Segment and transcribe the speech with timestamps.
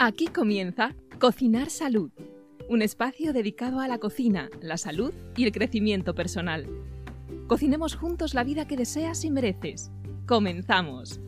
[0.00, 2.12] Aquí comienza Cocinar Salud,
[2.68, 6.68] un espacio dedicado a la cocina, la salud y el crecimiento personal.
[7.48, 9.90] Cocinemos juntos la vida que deseas y mereces.
[10.24, 11.18] Comenzamos.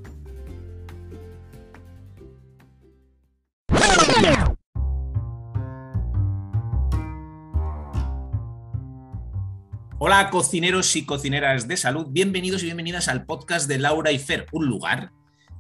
[9.99, 14.47] Hola cocineros y cocineras de salud, bienvenidos y bienvenidas al podcast de Laura y Fer,
[14.53, 15.11] un lugar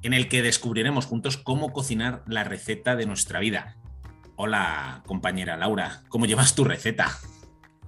[0.03, 3.77] en el que descubriremos juntos cómo cocinar la receta de nuestra vida.
[4.37, 7.19] Hola compañera Laura, ¿cómo llevas tu receta?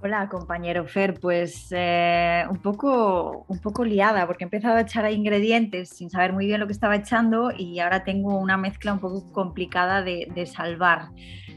[0.05, 5.09] Hola compañero Fer, pues eh, un, poco, un poco liada porque he empezado a echar
[5.09, 8.99] ingredientes sin saber muy bien lo que estaba echando y ahora tengo una mezcla un
[8.99, 11.11] poco complicada de, de salvar.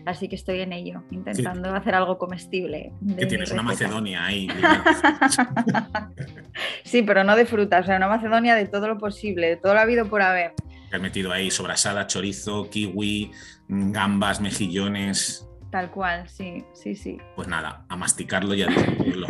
[0.05, 2.93] Así que estoy en ello, intentando hacer algo comestible.
[3.19, 4.47] Que tienes una Macedonia ahí.
[6.85, 9.75] sí, pero no de frutas, o sea, una Macedonia de todo lo posible, de todo
[9.75, 10.53] lo habido por haber.
[10.93, 13.33] Has metido ahí sobrasada, chorizo, kiwi,
[13.67, 15.49] gambas, mejillones.
[15.77, 17.19] Tal cual, sí, sí, sí.
[17.35, 19.27] Pues nada, a masticarlo y a distribuirlo.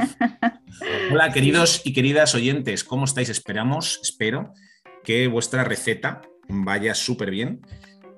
[1.11, 3.31] Hola, queridos y queridas oyentes, ¿cómo estáis?
[3.31, 4.53] Esperamos, espero
[5.03, 7.63] que vuestra receta vaya súper bien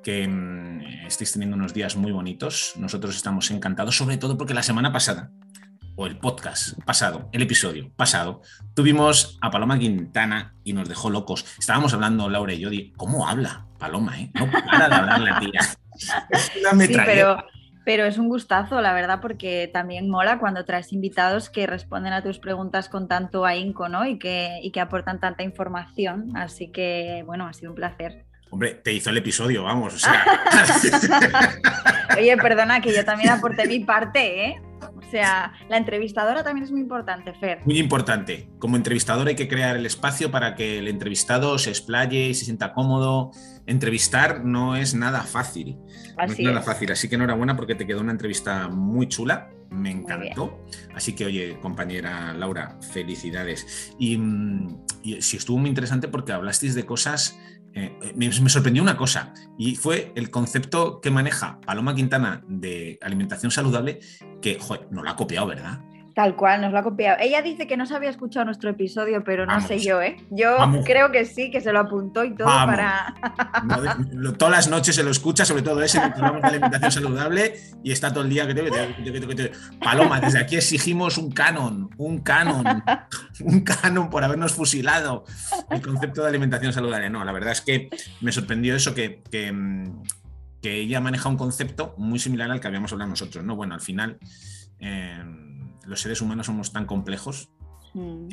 [0.03, 2.75] que mm, estéis teniendo unos días muy bonitos.
[2.77, 5.31] Nosotros estamos encantados, sobre todo porque la semana pasada,
[5.97, 8.43] o el podcast pasado, el episodio pasado,
[8.75, 11.47] tuvimos a Paloma Quintana y nos dejó locos.
[11.59, 14.31] Estábamos hablando, Laura y yo, de cómo habla Paloma, ¿eh?
[14.35, 15.61] No para de hablar la tía.
[16.87, 17.43] sí, pero,
[17.89, 22.23] pero es un gustazo, la verdad, porque también mola cuando traes invitados que responden a
[22.23, 24.05] tus preguntas con tanto ahínco, ¿no?
[24.05, 26.37] Y que, y que aportan tanta información.
[26.37, 28.27] Así que, bueno, ha sido un placer.
[28.51, 29.95] Hombre, te hizo el episodio, vamos.
[29.95, 30.23] O sea.
[32.19, 34.63] Oye, perdona, que yo también aporté mi parte, ¿eh?
[34.97, 37.61] O sea, la entrevistadora también es muy importante, Fer.
[37.65, 38.49] Muy importante.
[38.59, 42.45] Como entrevistador hay que crear el espacio para que el entrevistado se explaye y se
[42.45, 43.31] sienta cómodo.
[43.67, 45.79] Entrevistar no es nada fácil.
[46.17, 46.93] no es nada fácil.
[46.93, 49.51] Así que enhorabuena porque te quedó una entrevista muy chula.
[49.71, 50.65] Me encantó.
[50.95, 53.95] Así que, oye, compañera Laura, felicidades.
[53.99, 57.39] Y, mm, y sí estuvo muy interesante porque hablasteis de cosas
[57.79, 63.51] eh, me, sorprendió una cosa y fue el concepto que maneja Paloma Quintana de alimentación
[63.51, 64.01] saludable
[64.43, 64.59] que
[64.91, 65.81] no lo ha copiado, ¿verdad?
[66.19, 67.17] Tal cual, nos lo ha copiado.
[67.21, 70.17] Ella dice que no se había escuchado nuestro episodio, pero no sé yo, ¿eh?
[70.31, 73.15] Yo creo que sí, que se lo apuntó y todo para.
[74.37, 77.93] todas las noches se lo escucha, sobre todo ese que hablamos de alimentación saludable y
[77.93, 79.53] está todo el día que te.
[79.79, 82.83] Paloma, desde aquí exigimos un canon, un canon,
[83.41, 85.25] un canon por habernos fusilado
[85.71, 87.11] el concepto de alimentación saludable.
[87.11, 87.91] No, la verdad es que
[88.23, 89.55] me sorprendió eso que, que,
[90.61, 93.55] que ella maneja un concepto muy similar al que habíamos hablado nosotros, ¿no?
[93.55, 94.19] Bueno, al final.
[94.81, 95.38] Eh,
[95.89, 97.51] los seres humanos somos tan complejos
[97.95, 98.29] mm.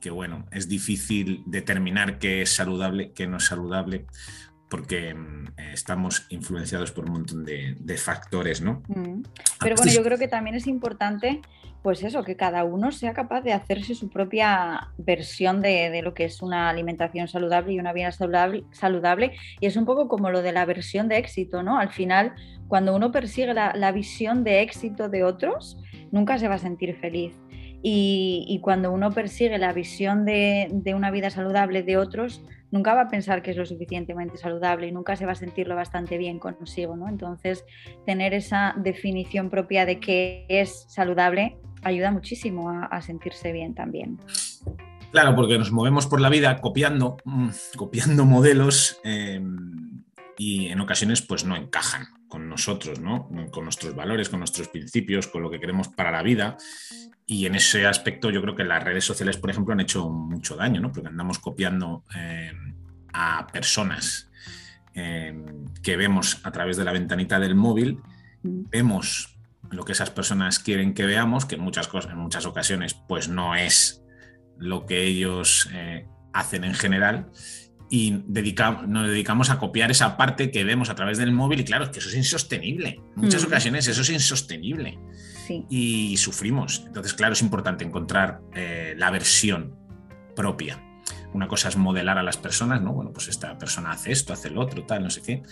[0.00, 4.06] que, bueno, es difícil determinar qué es saludable, qué no es saludable,
[4.70, 8.82] porque mm, estamos influenciados por un montón de, factores, ¿no?
[8.88, 9.22] Mm.
[9.60, 11.42] Pero bueno, yo creo que también es importante,
[11.82, 16.24] pues eso, que cada uno sea capaz de hacerse su propia versión de, lo que
[16.24, 19.32] es una alimentación saludable y una vida saludable, saludable.
[19.60, 21.78] Y es un poco como lo de la versión de éxito, ¿no?
[21.78, 22.34] Al final,
[22.70, 25.76] cuando uno persigue la visión de éxito de otros,
[26.10, 27.34] nunca se va a sentir feliz.
[27.82, 33.08] Y, cuando uno persigue la visión de, una vida saludable de otros, nunca va a
[33.08, 36.96] pensar que es lo suficientemente saludable y nunca se va a sentirlo bastante bien consigo,
[36.96, 37.08] ¿no?
[37.08, 37.64] Entonces,
[38.04, 44.18] tener esa definición propia de qué es saludable ayuda muchísimo a, sentirse bien también.
[45.10, 49.40] Claro, porque nos movemos por la vida copiando, mm, copiando modelos eh,
[50.38, 53.28] y en ocasiones pues no encajan con nosotros, ¿no?
[53.50, 56.56] con nuestros valores, con nuestros principios, con lo que queremos para la vida.
[57.26, 60.56] Y en ese aspecto yo creo que las redes sociales, por ejemplo, han hecho mucho
[60.56, 60.92] daño, ¿no?
[60.92, 62.52] porque andamos copiando eh,
[63.12, 64.30] a personas
[64.94, 65.34] eh,
[65.82, 67.98] que vemos a través de la ventanita del móvil,
[68.42, 68.70] mm.
[68.70, 69.38] vemos
[69.70, 73.28] lo que esas personas quieren que veamos, que en muchas, cosas, en muchas ocasiones pues
[73.28, 74.02] no es
[74.58, 77.30] lo que ellos eh, hacen en general
[77.90, 81.84] y nos dedicamos a copiar esa parte que vemos a través del móvil y claro,
[81.84, 83.00] es que eso es insostenible.
[83.16, 83.46] En muchas mm.
[83.46, 84.98] ocasiones eso es insostenible
[85.68, 86.84] y sufrimos.
[86.86, 89.76] Entonces, claro, es importante encontrar eh, la versión
[90.36, 90.80] propia.
[91.32, 92.92] Una cosa es modelar a las personas, ¿no?
[92.92, 95.42] Bueno, pues esta persona hace esto, hace lo otro, tal, no sé qué,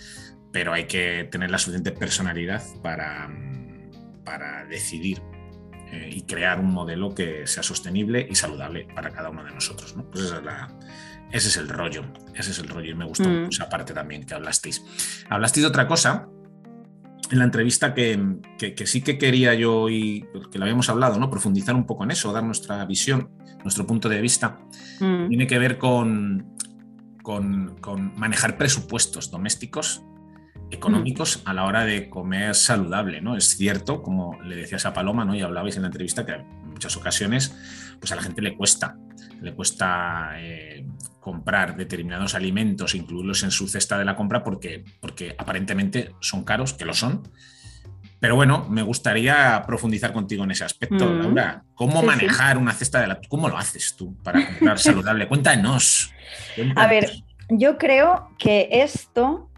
[0.53, 3.29] pero hay que tener la suficiente personalidad para,
[4.23, 5.21] para decidir
[5.91, 9.97] eh, y crear un modelo que sea sostenible y saludable para cada uno de nosotros,
[9.97, 10.09] ¿no?
[10.09, 10.73] Pues esa es la,
[11.31, 12.03] ese es el rollo,
[12.33, 13.49] ese es el rollo y me gustó mm.
[13.49, 14.83] esa parte también que hablasteis.
[15.29, 16.27] Hablasteis de otra cosa
[17.31, 18.19] en la entrevista que,
[18.85, 21.29] sí que quería yo y que lo habíamos hablado, ¿no?
[21.29, 23.29] Profundizar un poco en eso, dar nuestra visión,
[23.63, 24.59] nuestro punto de vista.
[24.99, 25.27] Mm.
[25.27, 26.55] Tiene que ver con,
[27.21, 30.03] con, manejar presupuestos domésticos
[30.71, 33.35] económicos a la hora de comer saludable, ¿no?
[33.35, 35.35] Es cierto, como le decías a Paloma, ¿no?
[35.35, 37.55] Y hablabais en la entrevista que en muchas ocasiones,
[37.99, 38.97] pues a la gente le cuesta,
[39.41, 40.85] le cuesta eh,
[41.19, 46.73] comprar determinados alimentos, incluirlos en su cesta de la compra porque, porque aparentemente son caros,
[46.73, 47.23] que lo son.
[48.19, 51.19] Pero bueno, me gustaría profundizar contigo en ese aspecto, mm.
[51.19, 51.63] Laura.
[51.73, 53.19] ¿Cómo manejar una cesta de la...
[53.29, 55.27] ¿Cómo lo haces tú para comprar saludable?
[55.27, 56.13] Cuéntanos.
[56.75, 57.09] A ver,
[57.49, 59.49] yo creo que esto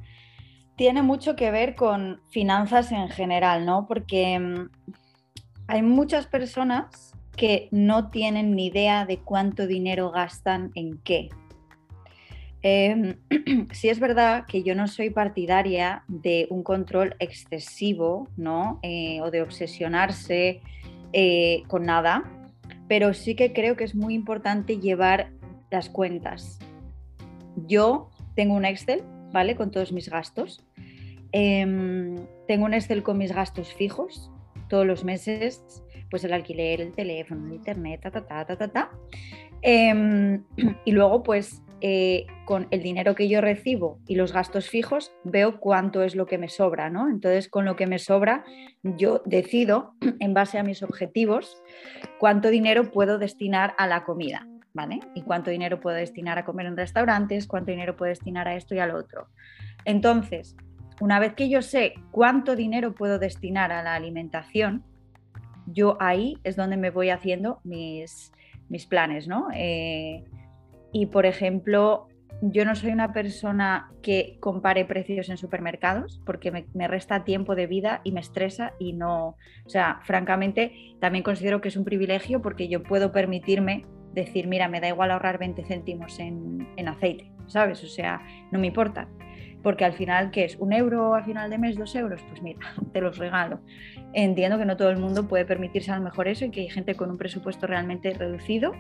[0.76, 3.88] tiene mucho que ver con finanzas en general, ¿no?
[3.88, 4.70] Porque mm,
[5.68, 11.30] hay muchas personas que no tienen ni idea de cuánto dinero gastan en qué.
[12.64, 13.18] Eh,
[13.72, 18.80] sí es verdad que yo no soy partidaria de un control excesivo, ¿no?
[18.84, 20.62] Eh, o de obsesionarse
[21.14, 22.24] eh, con nada,
[22.88, 25.32] pero sí que creo que es muy importante llevar
[25.72, 26.60] las cuentas.
[27.68, 29.56] Yo tengo un Excel, ¿vale?
[29.56, 30.64] Con todos mis gastos.
[31.32, 32.18] Em,
[32.48, 34.30] tengo un Excel con mis gastos fijos
[34.68, 35.81] todos los meses,
[36.12, 38.92] pues el alquiler, el teléfono, el internet, ta, ta, ta, ta, ta, ta.
[39.62, 40.44] Em,
[40.86, 45.60] y luego, pues eh, con el dinero que yo recibo y los gastos fijos, veo
[45.60, 47.10] cuánto es lo que me sobra, ¿no?
[47.10, 48.44] Entonces, con lo que me sobra,
[48.84, 51.64] yo decido, en base a mis objetivos,
[52.20, 55.00] cuánto dinero puedo destinar a la comida, ¿vale?
[55.16, 58.76] Y cuánto dinero puedo destinar a comer en restaurantes, cuánto dinero puedo destinar a esto
[58.76, 59.30] y al otro.
[59.86, 60.56] Entonces,
[61.00, 64.84] una vez que yo sé cuánto dinero puedo destinar a la alimentación,
[65.68, 68.32] yo ahí es donde me voy haciendo mis,
[68.70, 69.48] mis planes, ¿no?
[69.54, 70.24] Eh,
[70.92, 72.08] y, por ejemplo,
[72.42, 77.68] yo no soy una persona que compare precios en supermercados porque me, resta tiempo de
[77.68, 79.36] vida y me estresa y no,
[79.66, 84.68] o sea, francamente también considero que es un privilegio porque yo puedo permitirme decir, mira,
[84.68, 87.84] me da igual ahorrar 20 céntimos en, en aceite, ¿sabes?
[87.84, 88.22] O sea,
[88.52, 89.08] no me importa.
[89.64, 90.56] Porque al final, ¿qué es?
[90.58, 91.78] ¿Un euro al final de mes?
[91.78, 92.22] ¿Dos euros?
[92.30, 92.60] Pues mira,
[92.94, 93.60] te los regalo.
[94.14, 96.70] Entiendo que no todo el mundo puede permitirse a lo mejor eso y que hay
[96.70, 98.74] gente con un presupuesto realmente reducido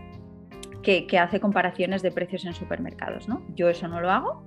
[0.82, 3.28] que, hace comparaciones de precios en supermercados.
[3.28, 3.44] ¿no?
[3.56, 4.46] Yo eso no lo hago,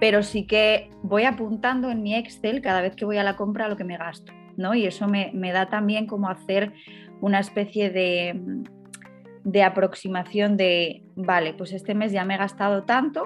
[0.00, 3.68] pero sí que voy apuntando en mi Excel cada vez que voy a la compra
[3.68, 4.32] lo que me gasto.
[4.56, 4.74] ¿no?
[4.74, 6.72] Y eso me, da también como hacer
[7.20, 8.40] una especie de,
[9.42, 13.24] de aproximación de, vale, pues este mes ya me he gastado tanto,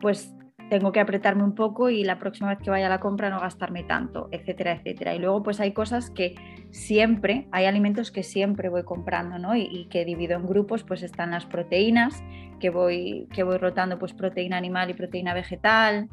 [0.00, 0.34] pues
[0.70, 3.40] tengo que apretarme un poco y la próxima vez que vaya a la compra no
[3.40, 5.14] gastarme tanto, etcétera, etcétera.
[5.14, 6.34] Y luego pues hay cosas que
[6.70, 9.54] siempre, hay alimentos que siempre voy comprando, ¿no?
[9.54, 12.22] Y, que divido en grupos, pues están las proteínas,
[12.60, 16.08] que voy, que voy rotando pues proteína animal y proteína vegetal,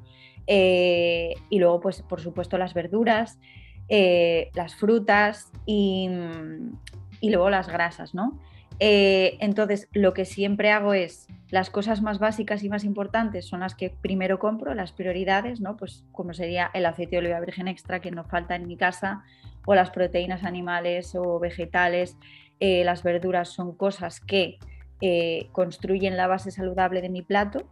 [0.48, 3.40] eh, y luego pues por supuesto las verduras,
[3.88, 6.10] eh, las frutas y,
[7.22, 8.40] y luego las grasas, ¿no?
[8.80, 13.60] Eh, entonces, lo que siempre hago es las cosas más básicas y más importantes son
[13.60, 15.76] las que primero compro, las prioridades, ¿no?
[15.76, 19.24] Pues como sería el aceite de oliva virgen extra que no falta en mi casa,
[19.66, 22.18] o las proteínas animales o vegetales,
[22.60, 24.58] eh, las verduras son cosas que
[25.02, 27.68] eh, construyen la base saludable de mi plato.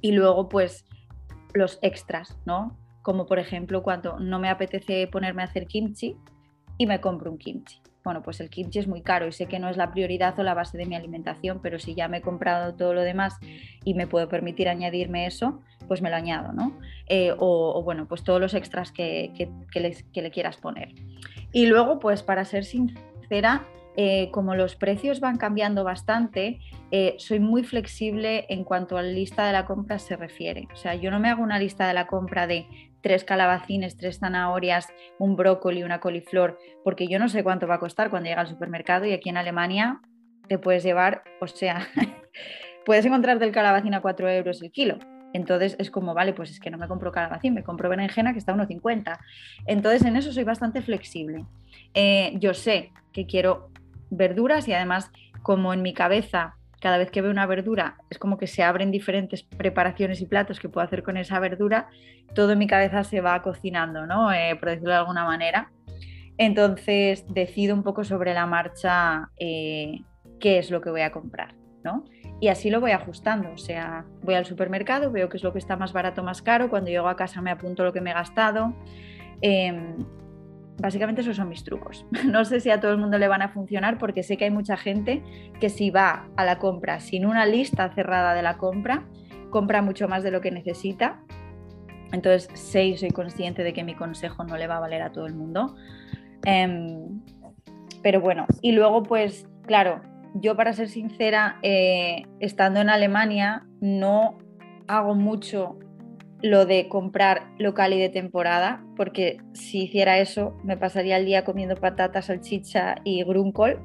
[0.00, 0.84] Y luego, pues,
[1.54, 2.76] los extras, ¿no?
[3.02, 6.16] Como por ejemplo cuando no me apetece ponerme a hacer kimchi
[6.78, 9.58] y me compro un kimchi bueno, pues el kimchi es muy caro y sé que
[9.58, 12.20] no es la prioridad o la base de mi alimentación, pero si ya me he
[12.20, 13.38] comprado todo lo demás
[13.84, 16.78] y me puedo permitir añadirme eso, pues me lo añado, ¿no?
[17.06, 19.32] Eh, o, bueno, pues todos los extras que,
[19.74, 20.94] le quieras poner.
[21.52, 23.66] Y luego, pues para ser sincera,
[23.96, 29.08] eh, como los precios van cambiando bastante, eh, soy muy flexible en cuanto a la
[29.08, 30.66] lista de la compra se refiere.
[30.72, 32.66] O sea, yo no me hago una lista de la compra de
[33.02, 37.80] tres calabacines, tres zanahorias, un brócoli, una coliflor, porque yo no sé cuánto va a
[37.80, 40.00] costar cuando llega al supermercado y aquí en Alemania
[40.48, 41.86] te puedes llevar, o sea,
[42.84, 44.98] puedes encontrarte el calabacín a 4 euros el kilo.
[45.34, 48.38] Entonces es como, vale, pues es que no me compro calabacín, me compro berenjena que
[48.38, 49.18] está a 1,50.
[49.66, 51.46] Entonces en eso soy bastante flexible.
[51.94, 53.70] Eh, yo sé que quiero
[54.10, 55.10] verduras y además
[55.42, 58.90] como en mi cabeza cada vez que veo una verdura es como que se abren
[58.90, 61.88] diferentes preparaciones y platos que puedo hacer con esa verdura,
[62.34, 64.32] todo en mi cabeza se va cocinando, ¿no?
[64.32, 65.70] Eh, por decirlo de alguna manera.
[66.38, 70.00] Entonces decido un poco sobre la marcha eh,
[70.40, 72.04] qué es lo que voy a comprar, ¿no?
[72.40, 75.60] Y así lo voy ajustando, o sea, voy al supermercado, veo qué es lo que
[75.60, 78.14] está más barato, más caro, cuando llego a casa me apunto lo que me he
[78.14, 78.74] gastado.
[79.40, 79.98] Em,
[80.78, 82.06] básicamente esos son mis trucos.
[82.24, 84.50] No sé si a todo el mundo le van a funcionar porque sé que hay
[84.50, 85.22] mucha gente
[85.60, 89.04] que si va a la compra sin una lista cerrada de la compra,
[89.50, 91.20] compra mucho más de lo que necesita.
[92.12, 95.12] Entonces sé y soy consciente de que mi consejo no le va a valer a
[95.12, 95.76] todo el mundo.
[96.44, 97.20] Em,
[98.02, 100.02] pero bueno, y luego pues claro,
[100.34, 104.38] yo para ser sincera, eh, estando en Alemania no
[104.88, 105.78] hago mucho
[106.42, 111.44] lo de comprar local y de temporada, porque si hiciera eso me pasaría el día
[111.44, 113.80] comiendo patatas, salchicha y grunkohl,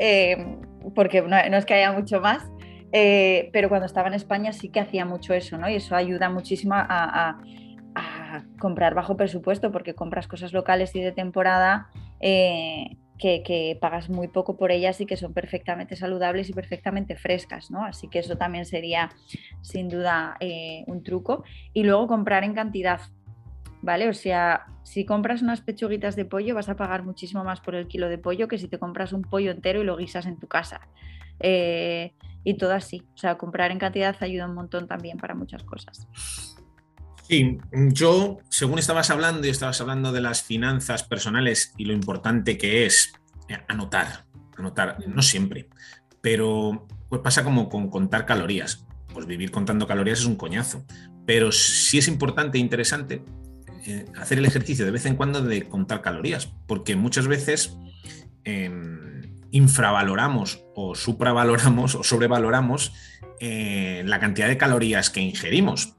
[0.00, 0.56] eh,
[0.94, 2.50] porque no, es que haya mucho más,
[2.92, 5.70] eh, pero cuando estaba en España sí que hacía mucho eso, ¿no?
[5.70, 7.38] Y eso ayuda muchísimo a,
[8.58, 11.88] comprar bajo presupuesto, porque compras cosas locales y de temporada.
[12.20, 17.70] Eh, que, pagas muy poco por ellas y que son perfectamente saludables y perfectamente frescas,
[17.70, 17.84] ¿no?
[17.84, 19.10] Así que eso también sería
[19.60, 21.44] sin duda eh, un truco.
[21.72, 23.00] Y luego comprar en cantidad,
[23.82, 24.08] ¿vale?
[24.08, 27.86] O sea, si compras unas pechuguitas de pollo vas a pagar muchísimo más por el
[27.86, 30.48] kilo de pollo que si te compras un pollo entero y lo guisas en tu
[30.48, 30.80] casa.
[31.38, 32.12] Eh,
[32.42, 33.02] y todo así.
[33.14, 36.08] O sea, comprar en cantidad ayuda un montón también para muchas cosas.
[37.30, 42.58] Sí, yo, según estabas hablando y estabas hablando de las finanzas personales y lo importante
[42.58, 43.12] que es
[43.48, 44.24] eh, anotar,
[44.58, 45.68] anotar, no siempre,
[46.20, 48.84] pero pues pasa como con contar calorías.
[49.14, 50.84] Pues vivir contando calorías es un coñazo,
[51.24, 53.22] pero sí es importante e interesante
[53.86, 57.78] eh, hacer el ejercicio de vez en cuando de contar calorías, porque muchas veces
[58.42, 59.09] em,
[59.52, 62.92] infravaloramos o supravaloramos o sobrevaloramos
[63.42, 65.94] eh, la cantidad de calorías que ingerimos.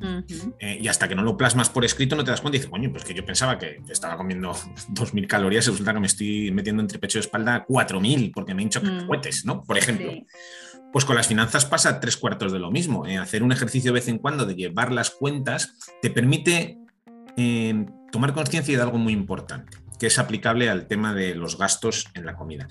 [0.59, 2.69] Eh, y hasta que no lo plasmas por escrito no te das cuenta y dices,
[2.69, 4.51] coño, pues que yo pensaba que estaba comiendo
[4.89, 8.61] 2.000 calorías y resulta que me estoy metiendo entre pecho y espalda 4.000 porque me
[8.61, 9.09] he hinchado mm.
[9.45, 9.63] ¿no?
[9.63, 10.11] Por ejemplo.
[10.93, 13.07] Pues con las finanzas pasa tres cuartos de lo mismo.
[13.07, 16.77] Eh, hacer un ejercicio de vez en cuando de llevar las cuentas te permite
[18.11, 22.25] tomar conciencia de algo muy importante, que es aplicable al tema de los gastos en
[22.25, 22.67] la comida.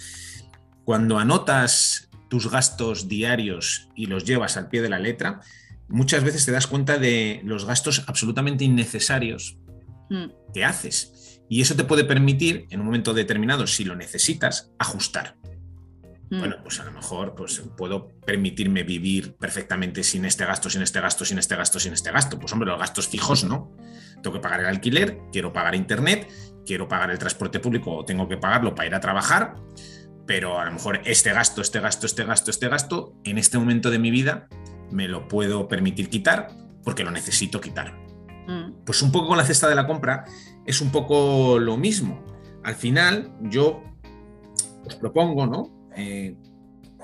[0.85, 5.41] Cuando anotas tus gastos diarios y los llevas al pie de la letra,
[5.89, 9.59] muchas veces te das cuenta de los gastos absolutamente innecesarios
[10.09, 10.53] mm.
[10.55, 11.43] que haces.
[11.49, 15.37] Y eso te puede permitir, en un momento determinado, si lo necesitas, ajustar.
[16.31, 16.39] Mm.
[16.39, 21.01] Bueno, pues a lo mejor pues, puedo permitirme vivir perfectamente sin este gasto, sin este
[21.01, 22.39] gasto, sin este gasto, sin este gasto.
[22.39, 23.77] Pues hombre, los gastos fijos no.
[24.23, 26.31] Tengo que pagar el alquiler, quiero pagar internet,
[26.65, 29.57] quiero pagar el transporte público o tengo que pagarlo para ir a trabajar
[30.31, 33.91] pero a lo mejor este gasto, este gasto, este gasto, este gasto, en este momento
[33.91, 34.47] de mi vida
[34.93, 36.53] me lo puedo permitir quitar
[36.85, 37.99] porque lo necesito quitar.
[38.47, 38.85] Mm.
[38.87, 40.25] Pues un poco con la cesta de la compra
[40.65, 42.25] es un poco lo mismo.
[42.63, 43.83] Al final yo
[44.87, 45.91] os propongo, ¿no?
[45.97, 46.37] Eh,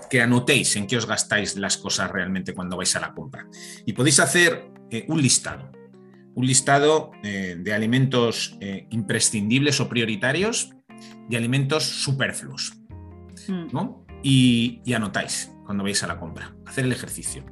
[0.09, 3.49] que anotéis en qué os gastáis las cosas realmente cuando vais a la compra.
[3.87, 5.73] Y podéis hacer eh, un listado.
[6.37, 8.56] Un listado eh, de alimentos
[8.90, 10.76] imprescindibles o prioritarios
[11.28, 12.85] y alimentos superfluos.
[13.48, 13.68] Mm.
[13.72, 14.04] ¿no?
[14.22, 17.44] Y, anotáis cuando vais a la compra, hacer el ejercicio.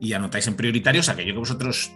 [0.00, 1.92] Y anotáis en prioritarios aquello que vosotros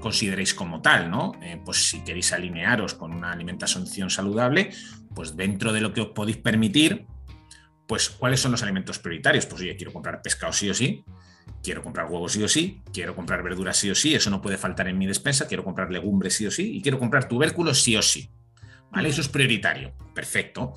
[0.00, 1.32] consideréis como tal, ¿no?
[1.42, 4.70] Eh, pues si queréis alinearos con una alimentación saludable,
[5.14, 7.06] pues dentro de lo que os podéis permitir,
[7.86, 9.46] pues cuáles son los alimentos prioritarios.
[9.46, 11.04] Pues oye, quiero comprar pescado sí o sí,
[11.62, 14.58] quiero comprar huevos sí o sí, quiero comprar verduras sí o sí, eso no puede
[14.58, 17.96] faltar en mi despensa, quiero comprar legumbres sí o sí y quiero comprar tubérculos sí
[17.96, 18.30] o sí.
[18.90, 19.08] ¿Vale?
[19.08, 19.92] Eso es prioritario.
[20.14, 20.74] Perfecto.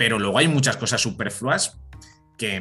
[0.00, 1.78] Pero luego hay muchas cosas superfluas
[2.38, 2.58] que,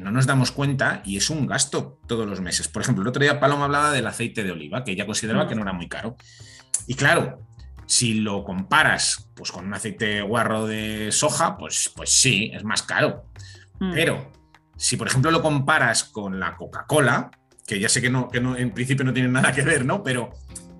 [0.00, 2.68] no nos damos cuenta y es un gasto todos los meses.
[2.68, 5.54] Por ejemplo, el otro día Paloma hablaba del aceite de oliva, que ella consideraba que
[5.54, 6.16] no era muy caro.
[6.86, 7.42] Y claro,
[7.84, 12.82] si lo comparas pues, con un aceite guarro de soja, pues, pues sí, es más
[12.82, 13.26] caro.
[13.78, 13.92] Mm.
[13.92, 14.32] Pero
[14.78, 17.30] si, por ejemplo, lo comparas con la Coca-Cola,
[17.66, 20.02] que ya sé que, no, que no, en principio no tiene nada que ver, ¿no?
[20.02, 20.30] Pero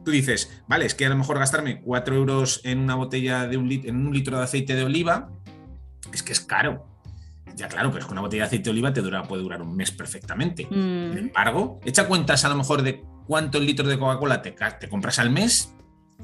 [0.03, 3.59] tú dices, vale, es que a lo mejor gastarme 4 euros en una botella de
[3.59, 5.31] un, en un litro de aceite de oliva
[6.13, 6.87] es que es caro.
[7.57, 9.61] Ya claro, pero es que una botella de aceite de oliva te dura, puede durar
[9.63, 10.67] un mes perfectamente.
[10.67, 11.11] Mm.
[11.11, 15.19] Sin embargo, echa cuentas a lo mejor de cuántos litros de Coca-Cola te, te compras
[15.19, 15.75] al mes,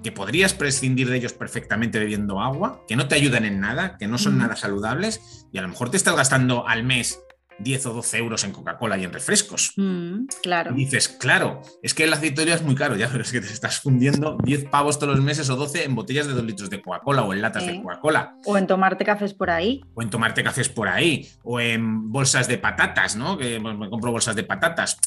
[0.02, 4.06] que podrías prescindir de ellos perfectamente bebiendo agua, que no te ayudan en nada, que
[4.06, 4.38] no son mm.
[4.38, 7.20] nada saludables, y a lo mejor te estás gastando al mes
[7.58, 9.72] 10 o 12 euros en Coca-Cola y en refrescos.
[9.76, 10.72] Mm, claro.
[10.72, 13.52] Y dices, claro, es que el oliva es muy caro, ya, pero es que te
[13.52, 16.80] estás fundiendo 10 pavos todos los meses o 12 en botellas de 2 litros de
[16.80, 18.36] Coca-Cola o en latas de Coca-Cola.
[18.44, 19.82] O en tomarte cafés por ahí.
[19.94, 21.28] O en tomarte cafés por ahí.
[21.42, 23.36] O en bolsas de patatas, ¿no?
[23.36, 24.98] Que me compro bolsas de patatas.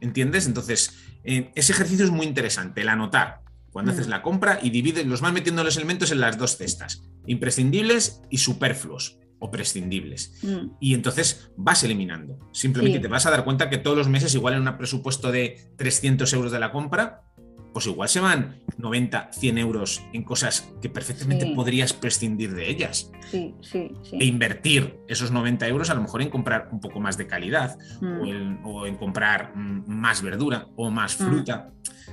[0.00, 0.46] ¿Entiendes?
[0.46, 4.10] Entonces, eh, ese ejercicio es muy interesante, el anotar cuando haces mm.
[4.10, 8.38] la compra y divides, los vas metiendo los elementos en las dos cestas, imprescindibles y
[8.38, 10.38] superfluos o prescindibles.
[10.42, 10.70] Mm.
[10.80, 12.38] Y entonces vas eliminando.
[12.52, 15.72] Simplemente te vas a dar cuenta que todos los meses, igual en un presupuesto de
[15.76, 17.24] 300 euros de la compra,
[17.72, 23.10] pues igual se van 90, 100 euros en cosas que perfectamente podrías prescindir de ellas.
[23.30, 27.16] Sí, sí, e invertir esos 90 euros a lo mejor en comprar un poco más
[27.16, 28.64] de calidad mm.
[28.66, 31.70] o, en, comprar mm, más verdura o más fruta.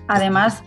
[0.08, 0.62] Además,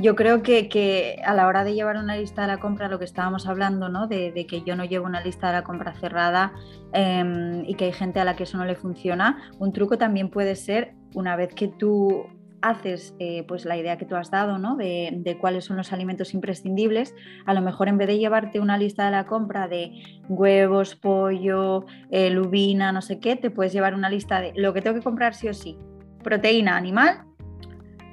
[0.00, 3.04] yo creo que, a la hora de llevar una lista de la compra, lo que
[3.04, 4.06] estábamos hablando, ¿no?
[4.06, 6.52] De, que yo no llevo una lista de la compra cerrada
[6.92, 10.30] em, y que hay gente a la que eso no le funciona, un truco también
[10.30, 12.26] puede ser, una vez que tú
[12.62, 14.76] haces eh, pues la idea que tú has dado ¿no?
[14.76, 17.14] de, cuáles son los alimentos imprescindibles,
[17.46, 19.92] a lo mejor en vez de llevarte una lista de la compra de
[20.28, 24.82] huevos, pollo, eh, lubina, no sé qué, te puedes llevar una lista de lo que
[24.82, 25.78] tengo que comprar sí o sí.
[26.22, 27.24] Proteína animal,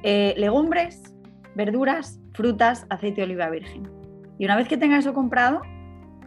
[0.03, 1.06] eh, legumbres,
[1.57, 3.89] verduras, frutas, aceite de oliva virgen.
[4.39, 5.61] Y una vez que tenga eso comprado,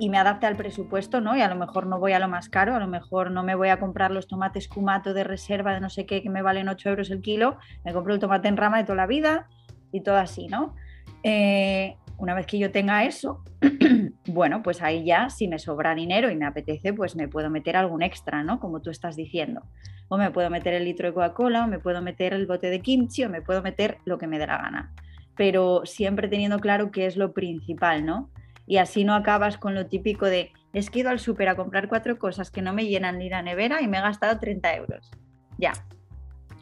[0.00, 1.36] y me adapte al presupuesto, ¿no?
[1.36, 3.54] Y a lo mejor no voy a lo más caro, a lo mejor no me
[3.54, 6.70] voy a comprar los tomates cumato de reserva de no sé qué que me valen
[6.70, 9.46] 8 euros el kilo, me compro el tomate en rama de toda la vida
[9.92, 10.74] y todo así, ¿no?
[11.22, 13.44] Eh, una vez que yo tenga eso,
[14.26, 17.76] bueno, pues ahí ya, si me sobra dinero y me apetece, pues me puedo meter
[17.76, 18.58] algún extra, ¿no?
[18.58, 19.62] Como tú estás diciendo.
[20.08, 22.80] O me puedo meter el litro de Coca-Cola, o me puedo meter el bote de
[22.80, 24.94] kimchi, o me puedo meter lo que me dé la gana.
[25.36, 28.30] Pero siempre teniendo claro qué es lo principal, ¿no?
[28.70, 31.56] y así no acabas con lo típico de es que he ido al súper a
[31.56, 34.76] comprar cuatro cosas que no me llenan ni la nevera y me he gastado 30
[34.76, 35.10] euros.
[35.58, 35.72] Ya,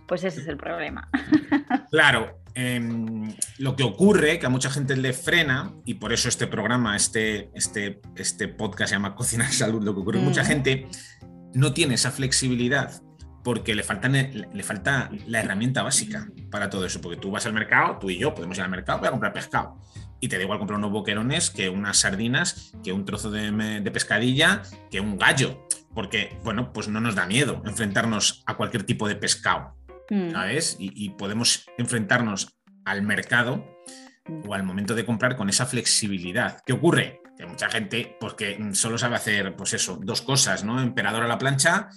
[0.07, 1.09] pues ese es el problema.
[1.91, 6.47] Claro, em, lo que ocurre, que a mucha gente le frena, y por eso este
[6.47, 10.47] programa, este, este, este podcast se llama Cocinar Salud, lo que ocurre, mucha mm.
[10.47, 10.89] gente
[11.55, 13.03] no tiene esa flexibilidad
[13.43, 17.53] porque le, faltan, le falta la herramienta básica para todo eso, porque tú vas al
[17.53, 19.79] mercado, tú y yo podemos ir al mercado, voy a comprar pescado
[20.21, 24.63] y te da igual comprar unos boquerones que unas sardinas, que un trozo de, pescadilla,
[24.91, 29.17] que un gallo, porque, bueno, pues no nos da miedo enfrentarnos a cualquier tipo de
[29.17, 29.77] pescado,
[30.11, 30.31] mm.
[30.33, 30.77] ¿sabes?
[30.79, 33.65] Y, podemos enfrentarnos al mercado
[34.47, 36.61] o al momento de comprar con esa flexibilidad.
[36.67, 37.21] ¿Qué ocurre?
[37.37, 40.81] Que mucha gente, porque pues solo sabe hacer, pues eso, dos cosas, ¿no?
[40.81, 41.89] Emperador a la plancha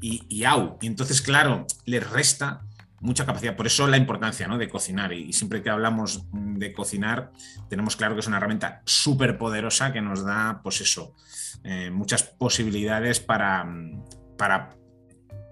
[0.00, 0.78] y, au.
[0.80, 2.62] Y entonces, claro, les resta
[3.00, 3.56] mucha capacidad.
[3.56, 4.58] Por eso la importancia ¿no?
[4.58, 5.12] de cocinar.
[5.12, 7.32] Y, siempre que hablamos de cocinar,
[7.68, 11.14] tenemos claro que es una herramienta súper poderosa que nos da, pues eso,
[11.64, 13.66] eh, muchas posibilidades para,
[14.36, 14.76] para,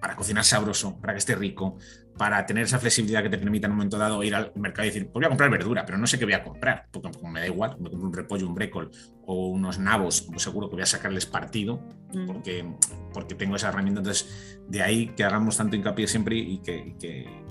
[0.00, 1.78] para cocinar sabroso, para que esté rico,
[2.16, 4.88] para tener esa flexibilidad que te permita en un momento dado ir al mercado y
[4.88, 7.40] decir, pues voy a comprar verdura, pero no sé qué voy a comprar, porque me
[7.40, 8.90] da igual, me compro un repollo, un brécol
[9.26, 11.82] o unos nabos, pues seguro que voy a sacarles partido,
[12.16, 12.26] mm.
[12.26, 12.74] porque,
[13.12, 14.00] porque tengo esa herramienta.
[14.00, 17.46] Entonces, de ahí que hagamos tanto hincapié siempre y que, que,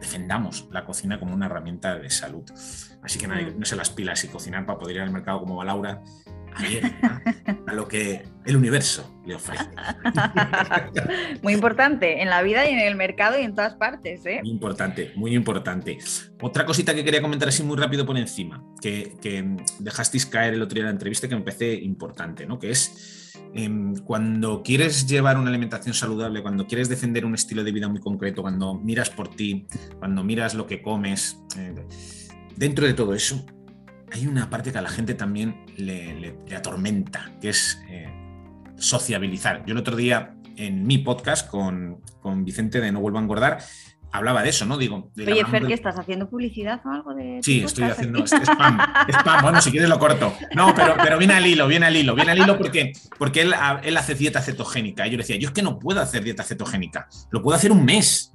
[0.00, 2.44] defendamos la cocina como una herramienta de salud.
[3.02, 5.56] Así que nadie, no se las pilas y cocinar para poder ir al mercado como
[5.56, 6.02] va Laura
[7.66, 9.68] a lo que el universo le ofrece.
[11.42, 14.26] Muy importante en la vida y en el mercado y en todas partes.
[14.26, 14.40] ¿eh?
[14.42, 15.98] Muy importante, muy importante.
[16.40, 19.16] Otra cosita que quería comentar así muy rápido por encima, que,
[19.78, 22.58] dejasteis caer el otro día en la entrevista que me parece importante, ¿no?
[22.58, 27.72] que es em, cuando quieres llevar una alimentación saludable, cuando quieres defender un estilo de
[27.72, 29.66] vida muy concreto, cuando miras por ti,
[29.98, 31.74] cuando miras lo que comes, eh,
[32.56, 33.44] dentro de todo eso,
[34.12, 38.12] hay una parte que a la gente también le, atormenta, que es eh,
[38.76, 39.64] sociabilizar.
[39.64, 42.02] Yo el otro día en mi podcast con,
[42.44, 43.58] Vicente de No Vuelvo a Engordar,
[44.12, 44.76] hablaba de eso, ¿no?
[44.76, 47.40] Digo, Oye, Fer, ¿qué estás haciendo publicidad o algo de.?
[47.42, 49.42] Sí, estoy haciendo spam, spam.
[49.42, 50.34] Bueno, si quieres lo corto.
[50.54, 53.54] No, pero, pero viene al hilo, viene al hilo, viene al hilo porque, porque él,
[53.82, 55.06] él hace dieta cetogénica.
[55.06, 57.72] Y yo le decía, yo es que no puedo hacer dieta cetogénica, lo puedo hacer
[57.72, 58.31] un mes.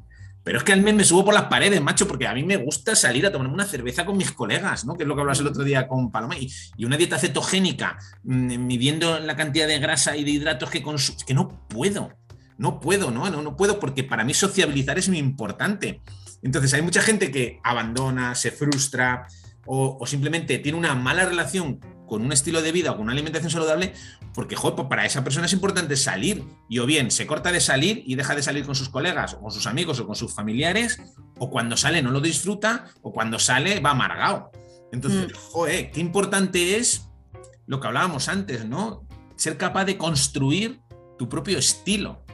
[0.47, 2.55] Pero es que al mes me subo por las paredes, macho, porque a mí me
[2.55, 4.95] gusta salir a tomarme una cerveza con mis colegas, ¿no?
[4.95, 6.37] Que es lo que hablas el otro día con Paloma.
[6.37, 11.17] Y, una dieta cetogénica, mm, midiendo la cantidad de grasa y de hidratos que consumo,
[11.27, 12.13] que no puedo.
[12.57, 13.29] No puedo, ¿no?
[13.29, 13.41] ¿no?
[13.41, 16.01] No puedo porque para mí sociabilizar es muy importante.
[16.41, 19.27] Entonces hay mucha gente que abandona, se frustra
[19.65, 23.11] o, o simplemente tiene una mala relación con un estilo de vida o con una
[23.11, 23.93] alimentación saludable,
[24.33, 26.43] porque pues para esa persona es importante salir.
[26.69, 29.41] Y o bien se corta de salir y deja de salir con sus colegas, o
[29.41, 30.99] con sus amigos, o con sus familiares,
[31.37, 34.51] o cuando sale no lo disfruta, o cuando sale va amargado.
[34.91, 35.35] Entonces, mm.
[35.51, 37.09] joder, qué importante es
[37.65, 39.05] lo que hablábamos antes, ¿no?
[39.35, 40.79] Ser capaz de construir
[41.17, 42.26] tu propio estilo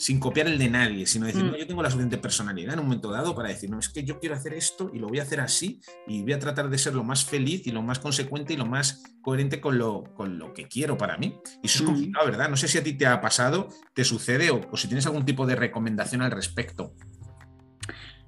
[0.00, 1.50] sin copiar el de nadie, sino decir, mm.
[1.50, 4.02] no, yo tengo la suficiente personalidad en un momento dado para decir, no, es que
[4.02, 6.78] yo quiero hacer esto y lo voy a hacer así y voy a tratar de
[6.78, 10.38] ser lo más feliz y lo más consecuente y lo más coherente con lo, con
[10.38, 11.38] lo que quiero para mí.
[11.62, 11.86] Y eso es mm.
[11.86, 12.48] complicado, ¿verdad?
[12.48, 15.46] No sé si a ti te ha pasado, te sucede o, si tienes algún tipo
[15.46, 16.94] de recomendación al respecto.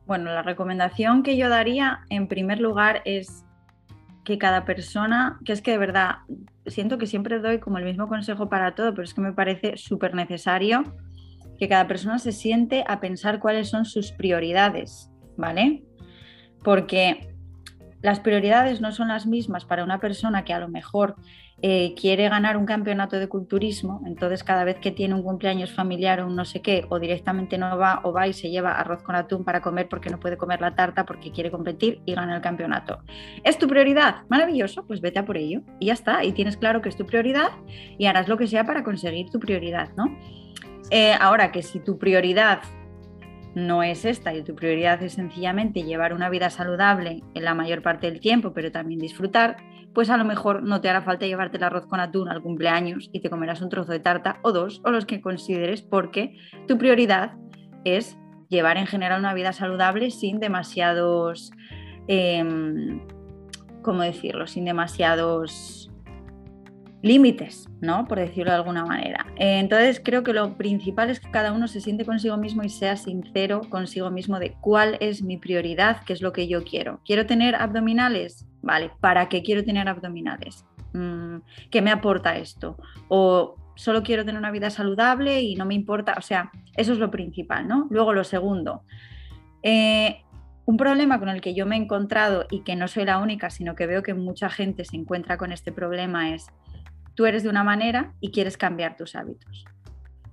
[0.05, 3.47] Bueno, la recomendación que yo daría en primer lugar es
[4.25, 6.17] que cada persona, que es que de verdad
[6.67, 9.79] siento que siempre doy como el mismo consejo para todo, pero es que me parece
[9.79, 10.85] súper necesario
[11.63, 15.85] que cada persona se siente a pensar cuáles son sus prioridades, ¿vale?
[16.65, 17.37] Porque
[18.01, 21.15] las prioridades no son las mismas para una persona que a lo mejor
[21.63, 26.19] eh, quiere ganar un campeonato de culturismo, entonces cada vez que tiene un cumpleaños familiar
[26.19, 29.05] o un no sé qué, o directamente no va o va y se lleva arroz
[29.05, 32.35] con atún para comer porque no puede comer la tarta porque quiere competir y gana
[32.35, 33.05] el campeonato.
[33.45, 34.23] ¿Es tu prioridad?
[34.29, 37.07] Maravilloso, pues vete a por ello y ya está, y tienes claro que es tu
[37.07, 37.51] prioridad
[37.99, 40.07] y harás lo que sea para conseguir tu prioridad, ¿no?
[40.91, 42.61] Eh, ahora que si tu prioridad
[43.55, 47.83] no es esta y tu prioridad es sencillamente llevar una vida saludable en la mayor
[47.83, 49.57] parte del tiempo, pero también disfrutar,
[49.95, 53.11] pues a lo mejor no te hará falta llevarte el arroz con atún al cumpleaños
[53.13, 56.79] y te comerás un trozo de tarta o dos o los que consideres porque tu
[56.79, 57.33] prioridad
[57.85, 58.17] es
[58.49, 61.51] llevar en general una vida saludable sin demasiados,
[62.09, 62.45] eh,
[63.83, 64.47] ¿cómo decirlo?
[64.47, 65.82] Sin demasiados
[67.03, 68.07] límites, ¿no?
[68.07, 69.27] Por decirlo de alguna manera.
[69.37, 72.97] Entonces creo que lo principal es que cada uno se siente consigo mismo y sea
[72.97, 77.01] sincero consigo mismo de cuál es mi prioridad, qué es lo que yo quiero.
[77.05, 78.47] ¿Quiero tener abdominales?
[78.63, 80.65] Vale, ¿para qué quiero tener abdominales?
[80.93, 81.39] Mm,
[81.71, 82.77] ¿Qué me aporta esto?
[83.09, 86.99] O solo quiero tener una vida saludable y no me importa, o sea, eso es
[86.99, 87.89] lo principal, ¿no?
[87.91, 88.83] Luego lo segundo,
[89.63, 90.23] eh,
[90.65, 93.51] un problema con el que yo me he encontrado y que no soy la única,
[93.51, 96.47] sino que veo que mucha gente se encuentra con este problema es,
[97.15, 99.65] tú eres de una manera y quieres cambiar tus hábitos.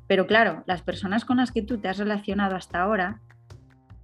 [0.07, 3.21] Pero claro, las personas con las que tú te has relacionado hasta ahora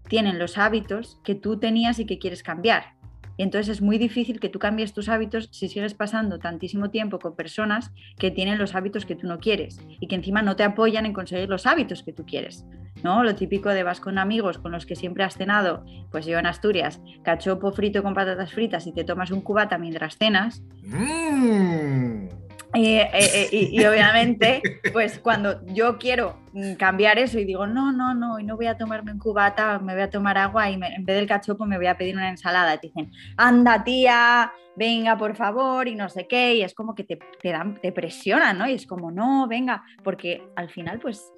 [0.07, 2.95] tienen los hábitos que tú tenías y que quieres cambiar.
[3.38, 7.19] Y entonces es muy difícil que tú cambies tus hábitos si sigues pasando tantísimo tiempo
[7.19, 10.63] con personas que tienen los hábitos que tú no quieres y que encima no te
[10.63, 12.65] apoyan en conseguir los hábitos que tú quieres.
[13.03, 13.23] ¿no?
[13.23, 16.45] Lo típico de vas con amigos con los que siempre has cenado, pues yo en
[16.45, 20.63] Asturias, cachopo frito con patatas fritas y te tomas un cubata mientras cenas.
[20.83, 22.44] Mm.
[22.75, 24.61] Eh, eh, y, obviamente,
[24.93, 26.38] pues cuando yo quiero
[26.77, 29.93] cambiar eso y digo, no, no, no, y no voy a tomarme un cubata, me
[29.93, 32.77] voy a tomar agua y en vez del cachopo me voy a pedir una ensalada.
[32.77, 37.03] Te dicen, anda tía, venga por favor y no sé qué, y es como que
[37.03, 38.67] te, te, dan, te presionan, ¿no?
[38.67, 41.31] Y es como, no, venga, porque al final pues,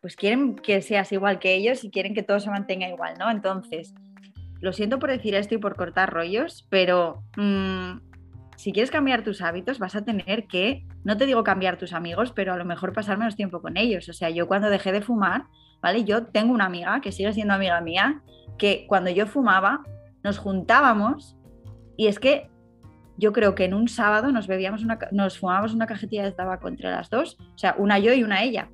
[0.00, 3.30] pues quieren que seas igual que ellos y quieren que todo se mantenga igual, ¿no?
[3.30, 3.94] Entonces,
[4.60, 7.22] lo siento por decir esto y por cortar rollos, pero...
[7.36, 8.05] Mm,
[8.56, 12.32] si quieres cambiar tus hábitos, vas a tener que, no te digo cambiar tus amigos,
[12.32, 14.08] pero a lo mejor pasar menos tiempo con ellos.
[14.08, 15.44] O sea, yo cuando dejé de fumar,
[15.82, 16.04] ¿vale?
[16.04, 18.22] Yo tengo una amiga que sigue siendo amiga mía,
[18.58, 19.82] que cuando yo fumaba,
[20.24, 21.36] nos juntábamos
[21.96, 22.50] y es que
[23.18, 26.68] yo creo que en un sábado nos bebíamos una, nos fumábamos una cajetilla de tabaco
[26.68, 28.68] entre las dos, o sea, una yo y una ella.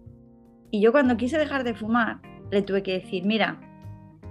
[0.71, 3.61] Y yo cuando quise dejar de fumar, le tuve que decir, mira,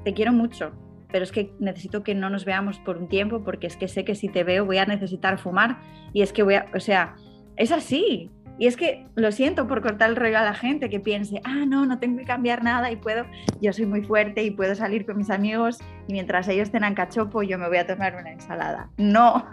[0.03, 0.71] te quiero mucho,
[1.11, 4.05] pero es que necesito que no nos veamos por un tiempo porque es que sé
[4.05, 5.79] que si te veo voy a necesitar fumar
[6.13, 7.15] y es que voy a, o sea,
[7.57, 8.31] es así.
[8.57, 11.65] Y es que lo siento por cortar el rollo a la gente que piense, ah,
[11.67, 13.25] no, no tengo que cambiar nada y puedo,
[13.59, 17.41] yo soy muy fuerte y puedo salir con mis amigos y mientras ellos tengan cachopo
[17.41, 18.91] yo me voy a tomar una ensalada.
[18.97, 19.47] No,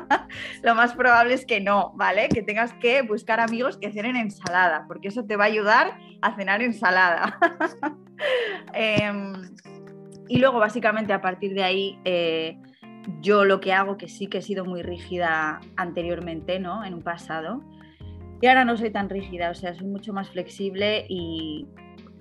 [0.62, 2.30] lo más probable es que no, ¿vale?
[2.30, 6.34] Que tengas que buscar amigos que cenen ensalada, porque eso te va a ayudar a
[6.34, 7.38] cenar ensalada.
[8.72, 9.12] eh,
[10.28, 12.58] y luego, básicamente, a partir de ahí, eh,
[13.20, 16.84] yo lo que hago, que sí que he sido muy rígida anteriormente, ¿no?
[16.84, 17.62] En un pasado.
[18.40, 21.66] Y ahora no soy tan rígida, o sea, soy mucho más flexible y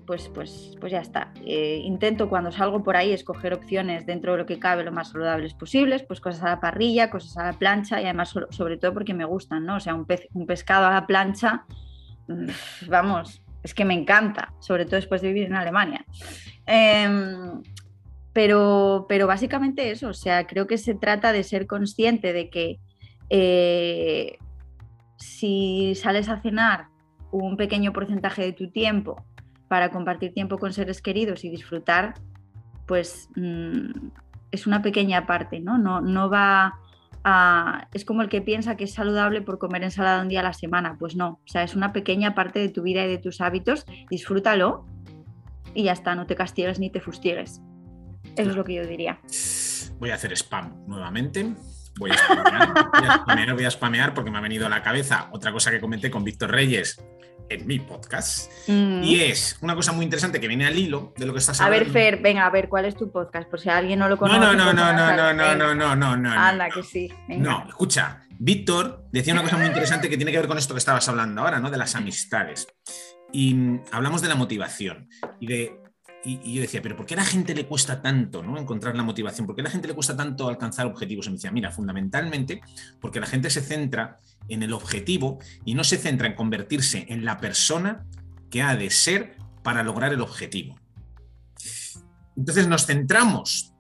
[0.05, 1.33] pues, pues, pues ya está.
[1.45, 5.09] Eh, intento cuando salgo por ahí escoger opciones dentro de lo que cabe lo más
[5.09, 8.93] saludables posibles, pues cosas a la parrilla, cosas a la plancha y además sobre todo
[8.93, 9.77] porque me gustan, ¿no?
[9.77, 11.65] O sea, un, pez, un pescado a la plancha,
[12.87, 16.05] vamos, es que me encanta, sobre todo después de vivir en Alemania.
[16.67, 17.61] Em,
[18.35, 22.81] pero, pero básicamente eso, o sea, creo que se trata de ser consciente de que
[23.29, 24.37] eh,
[25.15, 26.89] si sales a cenar
[27.31, 29.25] un pequeño porcentaje de tu tiempo
[29.69, 32.15] para compartir tiempo con seres queridos y disfrutar,
[32.85, 34.09] pues mm,
[34.51, 35.77] es una pequeña parte, ¿no?
[35.77, 36.73] No, no va
[37.23, 37.87] a...
[37.93, 40.51] Es como el que piensa que es saludable por comer ensalada un día a la
[40.51, 40.97] semana.
[40.99, 43.85] Pues no, o sea, es una pequeña parte de tu vida y de tus hábitos.
[44.09, 44.85] Disfrútalo
[45.73, 47.61] y ya está, no te castigues ni te fustigues.
[48.35, 49.19] Eso es lo que yo diría.
[49.99, 51.53] Voy a hacer spam nuevamente.
[51.97, 55.71] Voy a, spamear, voy, a spamear, porque me ha venido a la cabeza otra cosa
[55.71, 57.01] que comenté con Víctor Reyes
[57.49, 58.51] en mi podcast.
[58.67, 59.03] Mm.
[59.03, 61.81] Y es una cosa muy interesante que viene al hilo de lo que estás hablando.
[61.81, 63.49] A ver, Fer, venga, a ver, ¿cuál es tu podcast?
[63.49, 64.39] Por si alguien no lo conoce.
[64.39, 66.31] No, no, no, no, no, no, no, no, no, no.
[66.31, 67.09] Anda, que sí.
[67.29, 68.21] No, escucha.
[68.37, 71.41] Víctor decía una cosa muy interesante que tiene que ver con esto que estabas hablando
[71.41, 71.71] ahora, ¿no?
[71.71, 72.67] De las amistades.
[73.31, 75.09] Y hablamos de la motivación
[75.39, 75.84] y de
[76.25, 78.57] y, yo decía, pero ¿por qué a la gente le cuesta tanto ¿no?
[78.57, 79.45] encontrar la motivación?
[79.45, 81.27] ¿Por qué a la gente le cuesta tanto alcanzar objetivos?
[81.27, 82.61] Y me decía, mira, fundamentalmente
[82.99, 87.25] porque la gente se centra en el objetivo y no se centra en convertirse en
[87.25, 88.05] la persona
[88.49, 90.79] que ha de ser para lograr el objetivo.
[92.35, 93.73] Entonces nos centramos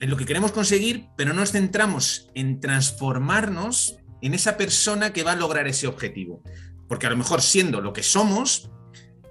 [0.00, 5.22] en lo que queremos conseguir, pero no nos centramos en transformarnos en esa persona que
[5.22, 6.42] va a lograr ese objetivo.
[6.88, 8.70] Porque a lo mejor siendo lo que somos,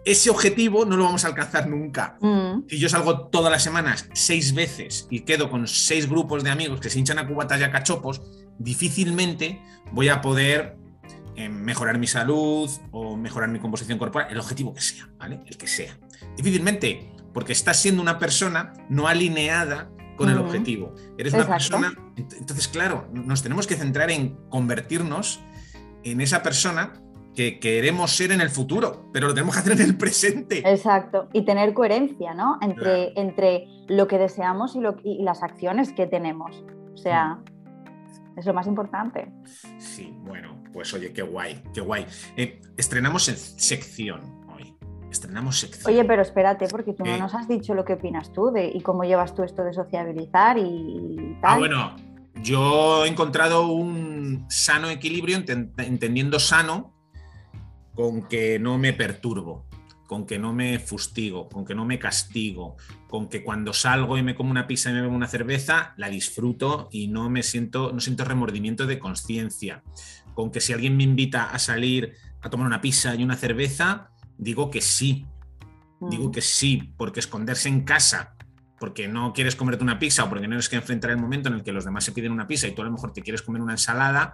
[0.06, 2.18] ese objetivo no lo vamos a alcanzar nunca.
[2.22, 2.68] Mm.
[2.70, 6.80] Si yo salgo todas las semanas seis veces y quedo con seis grupos de amigos
[6.80, 8.22] que se hinchan a cubatas y a cachopos,
[8.58, 10.78] difícilmente voy a poder
[11.36, 15.42] eh, mejorar mi salud o mejorar mi composición corporal, el objetivo que sea, ¿vale?
[15.46, 15.98] El que sea.
[16.36, 20.94] Difícilmente porque estás siendo una persona no alineada con el objetivo.
[21.18, 21.94] Eres una persona.
[22.18, 25.40] Entonces, claro, nos tenemos que centrar en convertirnos
[26.04, 27.02] en esa persona
[27.40, 30.60] que queremos ser en el futuro, pero lo tenemos que hacer en el presente.
[30.70, 32.58] Exacto, y tener coherencia, ¿no?
[32.62, 36.66] Entre, entre lo que deseamos y, lo, y, las acciones que tenemos.
[36.94, 38.40] O sea, mm.
[38.40, 39.32] es lo más importante.
[39.78, 42.06] Sí, bueno, pues oye, qué guay, qué guay.
[42.36, 44.38] Eh, estrenamos en sección
[45.10, 45.92] estrenamos sección.
[45.92, 48.80] Oye, pero espérate, porque tú no nos has dicho lo que opinas tú de y
[48.82, 51.52] cómo llevas tú esto de sociabilizar y, tal.
[51.52, 51.96] Ah, bueno,
[52.44, 56.94] yo he encontrado un sano equilibrio, entendiendo sano,
[57.96, 59.66] con que no me perturbo,
[60.08, 64.24] con que no me fustigo, con que no me castigo, con que cuando salgo y
[64.24, 67.92] me como una pizza y me bebo una cerveza, la disfruto y no me siento,
[67.92, 69.84] no siento remordimiento de conciencia,
[70.34, 74.10] con que si alguien me invita a salir a tomar una pizza y una cerveza,
[74.38, 75.28] digo que sí.
[76.02, 76.32] Digo mm.
[76.32, 78.36] que sí, porque esconderse en casa,
[78.80, 81.56] porque no quieres comerte una pizza o porque no eres que enfrentar el momento en
[81.56, 83.42] el que los demás se piden una pizza y tú a lo mejor te quieres
[83.42, 84.34] comer una ensalada,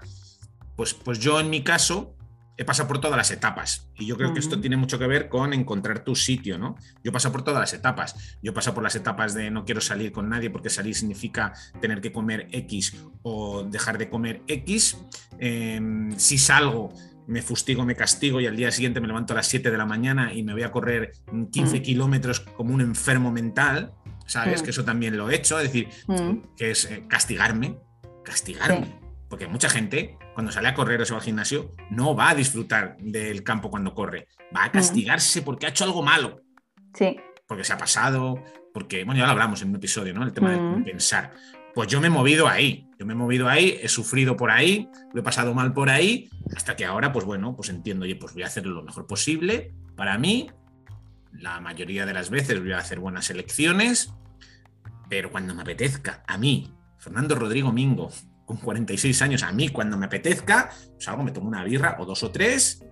[0.75, 2.15] pues, pues yo en mi caso
[2.57, 3.89] he pasado por todas las etapas.
[3.97, 6.75] Y yo creo que esto tiene mucho que ver con encontrar tu sitio, ¿no?
[7.03, 8.37] Yo paso por todas las etapas.
[8.41, 12.01] Yo paso por las etapas de no quiero salir con nadie porque salir significa tener
[12.01, 14.97] que comer X o dejar de comer X.
[15.39, 16.93] Em, si salgo
[17.27, 19.85] me fustigo, me castigo y al día siguiente me levanto a las 7 de la
[19.85, 21.13] mañana y me voy a correr
[21.51, 21.81] 15 mm.
[21.81, 23.93] kilómetros como un enfermo mental,
[24.27, 24.61] ¿sabes?
[24.61, 24.65] Mm.
[24.65, 26.55] Que eso también lo he hecho, es decir, mm.
[26.55, 27.79] que es eh, castigarme,
[28.23, 29.04] castigarme.
[29.35, 32.35] Porque mucha gente, cuando sale a correr o se va al gimnasio, no va a
[32.35, 36.39] disfrutar del campo cuando corre, va a castigarse porque ha hecho algo malo.
[36.93, 37.17] Sí.
[37.45, 38.41] Porque se ha pasado,
[38.73, 40.23] porque, bueno, ya lo hablamos en un episodio, ¿no?
[40.23, 41.33] El tema de pensar.
[41.73, 44.89] Pues yo me he movido ahí, yo me he movido ahí, he sufrido por ahí,
[45.13, 48.33] lo he pasado mal por ahí, hasta que ahora, pues bueno, pues entiendo, oye, pues
[48.33, 50.49] voy a hacer lo mejor posible para mí.
[51.33, 54.13] La mayoría de las veces voy a hacer buenas elecciones,
[55.09, 58.09] pero cuando me apetezca, a mí, Fernando Rodrigo Mingo,
[58.45, 62.05] con 46 años, a mí cuando me apetezca, pues algo, me tomo una birra o
[62.05, 62.83] dos o tres,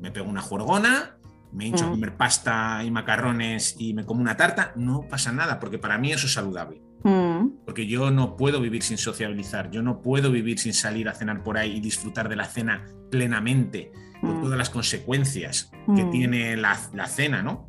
[0.00, 1.16] me pego una juergona,
[1.52, 1.90] me hincho a mm.
[1.90, 6.12] comer pasta y macarrones y me como una tarta, no pasa nada, porque para mí
[6.12, 6.80] eso es saludable.
[7.02, 7.64] Mm.
[7.64, 11.42] Porque yo no puedo vivir sin sociabilizar, yo no puedo vivir sin salir a cenar
[11.42, 14.42] por ahí y disfrutar de la cena plenamente, con mm.
[14.42, 16.76] todas las consecuencias que tiene la,
[17.06, 17.68] cena, ¿no?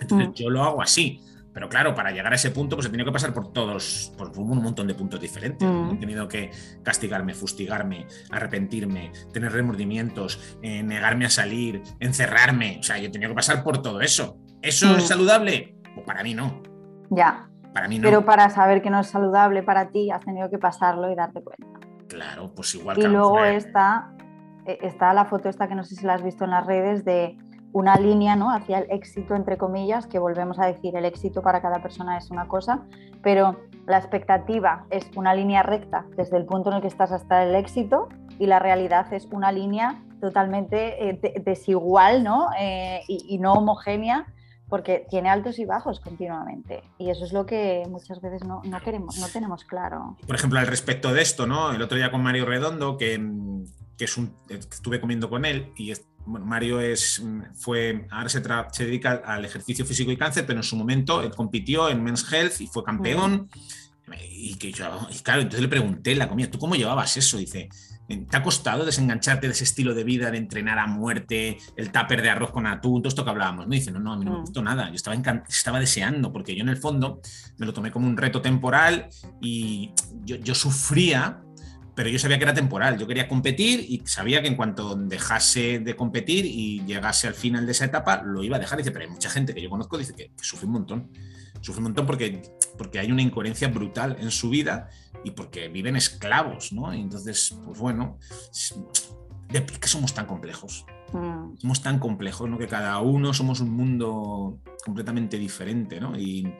[0.00, 1.20] Entonces yo lo hago así.
[1.54, 4.36] Pero claro, para llegar a ese punto, pues he tenido que pasar por todos, por
[4.36, 5.66] un montón de puntos diferentes.
[5.92, 6.50] He tenido que
[6.82, 12.78] castigarme, fustigarme, arrepentirme, tener remordimientos, eh, negarme a salir, encerrarme.
[12.80, 14.36] O sea, yo he tenido que pasar por todo eso.
[14.60, 15.76] ¿Eso es saludable?
[15.94, 16.60] Pues para mí no.
[17.10, 17.48] Ya.
[18.02, 21.42] Pero para saber que no es saludable para ti, has tenido que pasarlo y darte
[21.42, 21.86] cuenta.
[22.08, 22.98] Claro, pues igual.
[22.98, 24.12] Y luego está,
[24.66, 27.04] eh, está la foto esta que no sé si la has visto en las redes
[27.04, 27.36] de
[27.74, 28.50] una línea ¿no?
[28.50, 32.30] hacia el éxito, entre comillas, que volvemos a decir, el éxito para cada persona es
[32.30, 32.84] una cosa,
[33.20, 37.42] pero la expectativa es una línea recta desde el punto en el que estás hasta
[37.42, 38.08] el éxito
[38.38, 42.48] y la realidad es una línea totalmente eh, desigual ¿no?
[42.58, 44.32] Eh, y, no homogénea
[44.68, 49.18] porque tiene altos y bajos continuamente y eso es lo que muchas veces no, queremos,
[49.18, 50.16] no tenemos claro.
[50.24, 51.72] Por ejemplo, al respecto de esto, ¿no?
[51.72, 53.20] El otro día con Mario Redondo, que,
[53.98, 55.90] es un, estuve comiendo con él y
[56.26, 57.22] Mario es,
[57.54, 61.30] fue, ahora se, se, dedica al ejercicio físico y cáncer, pero en su momento él
[61.30, 63.48] compitió en Men's Health y fue campeón.
[64.30, 67.38] Y, que yo, y claro, entonces le pregunté la comida, ¿tú cómo llevabas eso?
[67.38, 67.68] Dice,
[68.06, 72.20] ¿Te ha costado desengancharte de ese estilo de vida, de entrenar a muerte, el tupper
[72.20, 73.66] de arroz con atún, todo esto que hablábamos?
[73.66, 74.40] Me dice, no, no, a mí no me mm.
[74.42, 74.90] gustó nada.
[74.90, 75.16] Yo estaba,
[75.48, 77.22] estaba deseando, porque yo en el fondo
[77.56, 79.08] me lo tomé como un reto temporal
[79.40, 81.40] y yo, sufría,
[81.94, 82.98] pero yo sabía que era temporal.
[82.98, 87.66] Yo quería competir y sabía que en cuanto dejase de competir y llegase al final
[87.66, 88.78] de esa etapa, lo iba a dejar.
[88.78, 91.10] dice, pero hay mucha gente que yo conozco dice que, que sufre un montón.
[91.60, 92.42] Sufre un montón porque,
[92.76, 94.90] porque hay una incoherencia brutal en su vida
[95.24, 96.92] y porque viven esclavos, ¿no?
[96.92, 98.18] entonces, pues bueno,
[99.48, 100.84] ¿de qué somos tan complejos?
[101.12, 101.56] Mm.
[101.58, 102.58] Somos tan complejos, ¿no?
[102.58, 106.18] Que cada uno somos un mundo completamente diferente, ¿no?
[106.18, 106.52] Y,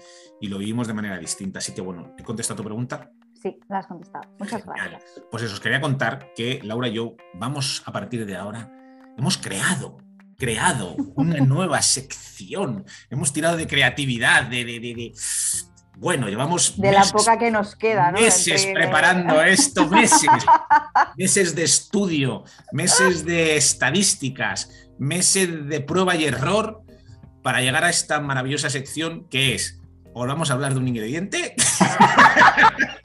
[0.42, 1.59] lo vivimos de manera distinta.
[1.59, 3.11] Así que bueno, ¿he contestado tu pregunta?
[3.45, 4.25] Sí, la has contestado.
[4.39, 5.03] Muchas gracias.
[5.31, 8.73] Pues eso, os quería contar que Laura y yo vamos a partir de ahora,
[9.19, 9.99] hemos creado
[10.37, 12.85] creado una nueva sección.
[13.11, 15.13] Hemos tirado de creatividad, de,
[15.97, 16.81] bueno, llevamos.
[16.81, 18.21] De la poca que nos queda, ¿no?
[18.21, 20.29] Meses preparando esto, meses.
[21.17, 26.83] meses de estudio, meses de estadísticas, meses de prueba y error
[27.43, 29.81] para llegar a esta maravillosa sección que es:
[30.15, 31.55] os vamos a hablar de un ingrediente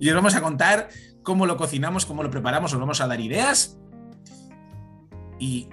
[0.00, 0.88] y os vamos a contar
[1.22, 3.78] cómo lo cocinamos, cómo lo preparamos, os vamos a dar ideas
[5.38, 5.68] y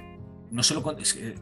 [0.51, 0.97] no solo.
[0.99, 1.36] Es que,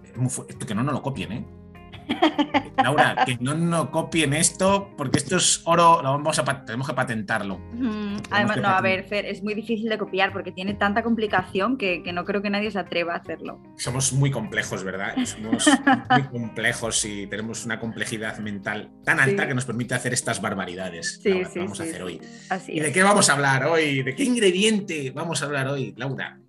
[0.65, 1.60] que no nos lo copien, ¿eh?
[2.83, 6.93] Laura, que no nos copien esto, porque esto es oro, lo vamos a tenemos que
[6.93, 7.61] patentarlo.
[8.29, 12.01] Además, no, a ver, Fer, es muy difícil de copiar porque tiene tanta complicación que,
[12.11, 13.61] no creo que nadie se atreva a hacerlo.
[13.77, 15.15] Somos muy complejos, ¿verdad?
[15.25, 15.69] Somos
[16.09, 21.19] muy complejos y tenemos una complejidad mental tan alta que nos permite hacer estas barbaridades.
[21.21, 22.21] Sí, sí, vamos a hacer hoy.
[22.67, 24.03] ¿Y de qué vamos a hablar hoy?
[24.03, 26.39] ¿De qué ingrediente vamos a hablar hoy, Laura?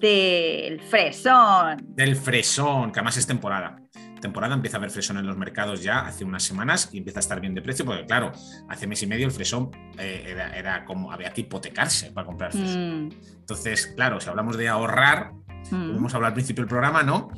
[0.00, 1.94] Del fresón.
[1.94, 3.83] Del fresón, que además es temporada
[4.24, 7.20] temporada empieza a haber fresón en los mercados ya hace unas semanas y empieza a
[7.20, 8.32] estar bien de precio, porque claro,
[8.70, 13.08] hace mes y medio el fresón eh, era, como había que hipotecarse para comprar fresón.
[13.08, 13.10] Mm.
[13.40, 15.34] Entonces, claro, si hablamos de ahorrar,
[15.70, 15.92] mm.
[15.92, 17.28] como hablar al principio del programa, ¿no?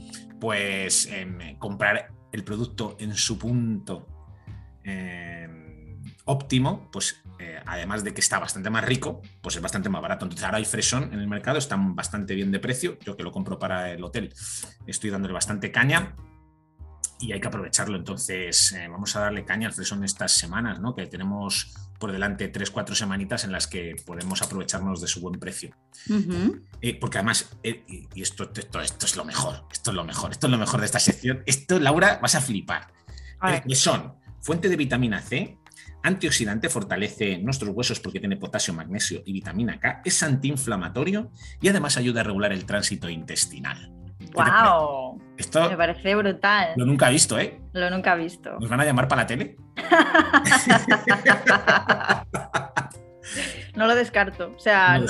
[0.41, 4.07] Pues em, comprar el producto en su punto
[4.85, 10.01] em, óptimo, pues eh, además de que está bastante más rico, pues es bastante más
[10.01, 10.25] barato.
[10.25, 12.97] Entonces ahora hay fresón en el mercado, están bastante bien de precio.
[13.01, 14.33] Yo que lo compro para el hotel,
[14.87, 16.15] estoy dándole bastante caña
[17.19, 17.97] y hay que aprovecharlo.
[17.97, 20.95] Entonces, eh, vamos a darle caña al fresón estas semanas, ¿no?
[20.95, 25.41] Que tenemos por delante tres, cuatro semanitas en las que podemos aprovecharnos de su buen
[25.41, 25.75] precio.
[26.83, 30.33] Eh, porque además, eh, y esto, esto, esto, es lo mejor, esto es lo mejor,
[30.33, 31.43] esto es lo mejor de esta sección.
[31.47, 32.93] Esto, Laura, vas a flipar.
[33.75, 35.59] son fuente de vitamina C,
[36.03, 41.97] antioxidante, fortalece nuestros huesos porque tiene potasio, magnesio y vitamina K, es antiinflamatorio y además
[41.97, 43.91] ayuda a regular el tránsito intestinal.
[44.35, 45.26] ¡Wow!
[45.37, 46.73] Esto me parece brutal.
[46.77, 47.61] Lo nunca he visto, ¿eh?
[47.73, 48.57] Lo nunca he visto.
[48.59, 49.57] ¿Nos van a llamar para la tele?
[53.77, 54.55] no lo descarto.
[54.57, 55.01] O sea,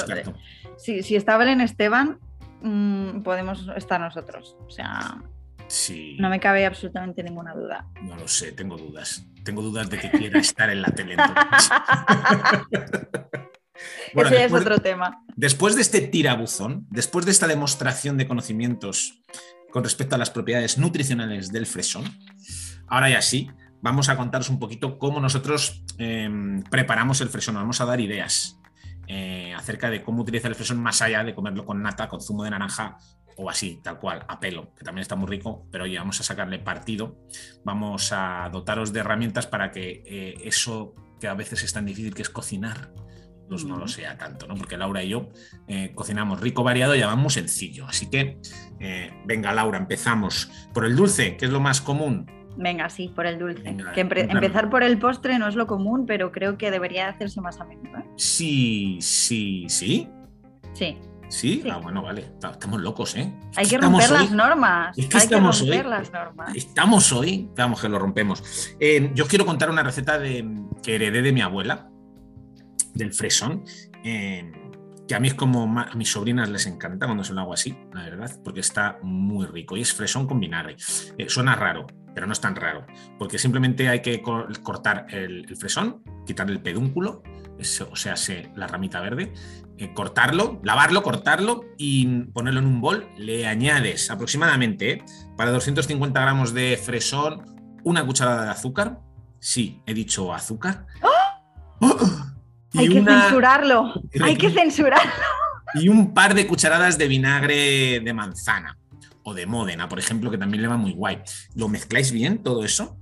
[0.76, 2.18] si, si, está Belén Esteban,
[2.62, 4.56] mm, podemos estar nosotros.
[4.66, 5.22] O sea,
[5.68, 6.16] sí.
[6.18, 7.86] no me cabe absolutamente ninguna duda.
[8.02, 9.24] No lo sé, tengo dudas.
[9.44, 11.16] Tengo dudas de que quiera estar en la tele.
[14.14, 15.22] Ese es otro tema.
[15.36, 19.20] Después de este tirabuzón, después de esta demostración de conocimientos
[19.76, 22.04] con respecto a las propiedades nutricionales del fresón,
[22.86, 23.50] ahora ya sí,
[23.82, 27.56] vamos a contaros un poquito cómo nosotros em, preparamos el fresón.
[27.56, 28.58] Vamos a dar ideas
[29.06, 32.42] eh, acerca de cómo utilizar el fresón más allá de comerlo con nata, con zumo
[32.44, 32.96] de naranja
[33.36, 36.22] o así, tal cual, a pelo, que también está muy rico, pero oye, vamos a
[36.22, 37.18] sacarle partido.
[37.62, 42.14] Vamos a dotaros de herramientas para que eh, eso que a veces es tan difícil
[42.14, 42.94] que es cocinar,
[43.48, 44.54] pues no lo sea tanto, ¿no?
[44.54, 45.28] Porque Laura y yo
[45.68, 47.86] eh, cocinamos rico, variado y llamamos sencillo.
[47.86, 48.38] Así que,
[48.80, 52.30] eh, venga, Laura, empezamos por el dulce, que es lo más común.
[52.56, 53.76] Venga, sí, por el dulce.
[53.94, 57.60] que empezar por el postre no es lo común, pero creo que debería hacerse más
[57.60, 57.98] a menudo.
[57.98, 58.04] ¿eh?
[58.16, 60.08] Sí, sí, sí.
[60.72, 60.96] Sí.
[61.28, 61.64] ¿Sí?
[61.70, 62.32] Ah, bueno, vale.
[62.40, 63.34] Estamos locos, ¿eh?
[63.56, 64.96] Hay que romper las normas.
[64.96, 66.54] Hay que romper las normas.
[66.54, 68.74] Estamos hoy, vamos que lo rompemos.
[69.14, 70.48] yo quiero contar una receta de,
[70.82, 71.90] que heredé de mi abuela,
[72.96, 73.64] del fresón,
[74.04, 74.52] eh,
[75.06, 77.78] que a mí es como a mis sobrinas les encanta cuando se lo hago así,
[77.94, 80.76] la verdad, porque está muy rico y es fresón con vinagre.
[81.16, 82.86] Eh, suena raro, pero no es tan raro,
[83.18, 87.22] porque simplemente hay que cortar el, fresón, quitar el pedúnculo,
[87.58, 88.14] o sea,
[88.56, 89.32] la ramita verde,
[89.78, 93.08] eh, cortarlo, lavarlo, cortarlo y ponerlo en un bol.
[93.16, 95.04] Le añades aproximadamente,
[95.36, 99.00] para 250 gramos de fresón, una cucharada de azúcar.
[99.38, 100.86] Sí, he dicho azúcar.
[101.80, 102.25] ¡Oh!
[102.76, 105.12] Hay que censurarlo, hay que censurarlo.
[105.74, 108.78] Y un par de cucharadas de vinagre de manzana
[109.22, 111.18] o de Módena, por ejemplo, que también le va muy guay.
[111.54, 112.98] Lo mezcláis bien todo eso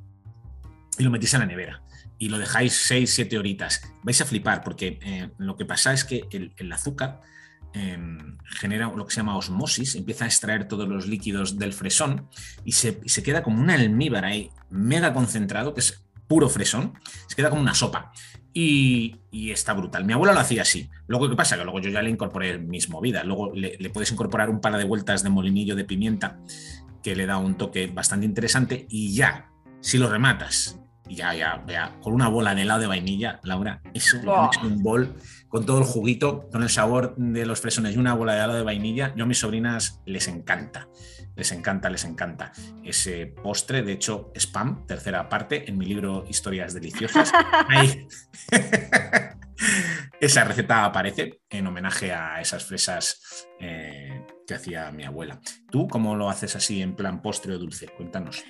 [0.98, 1.84] y lo metéis en la nevera
[2.18, 3.82] y lo dejáis 6, 7 horitas.
[4.02, 7.20] Vais a flipar porque eh, lo que pasa es que el, azúcar
[7.72, 12.28] em, genera lo que se llama osmosis, empieza a extraer todos los líquidos del fresón
[12.64, 16.94] y se, y se queda como un almíbar ahí, mega concentrado, que es puro fresón,
[17.26, 18.12] se queda como una sopa.
[18.56, 19.16] Y,
[19.50, 20.04] está brutal.
[20.04, 20.88] Mi abuela lo hacía así.
[21.08, 21.58] Luego, ¿qué pasa?
[21.58, 23.24] Que luego yo ya le incorporé mis movidas.
[23.26, 26.38] Luego le, puedes incorporar un par de vueltas de molinillo de pimienta
[27.02, 28.86] que le da un toque bastante interesante.
[28.88, 33.40] Y ya, si lo rematas, ya, ya, ya, con una bola de helado de vainilla,
[33.42, 35.14] Laura, es un bol
[35.48, 38.54] con todo el juguito, con el sabor de los fresones y una bola de helado
[38.54, 39.14] de vainilla.
[39.16, 40.88] Yo a mis sobrinas les encanta.
[41.36, 42.52] Les encanta, les encanta
[42.84, 43.82] ese postre.
[43.82, 47.32] De hecho, spam, tercera parte, en mi libro Historias Deliciosas.
[50.20, 55.40] Esa receta aparece en homenaje a esas fresas eh, que hacía mi abuela.
[55.70, 57.88] ¿Tú cómo lo haces así en plan postre o dulce?
[57.88, 58.42] Cuéntanos.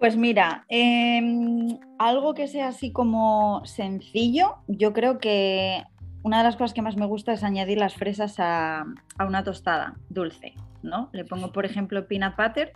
[0.00, 5.84] Pues mira, em, algo que sea así como sencillo, yo creo que
[6.22, 8.84] una de las cosas que más me gusta es añadir las fresas a
[9.20, 10.54] una tostada dulce.
[10.82, 11.10] ¿no?
[11.12, 12.72] Le pongo, por ejemplo, peanut butter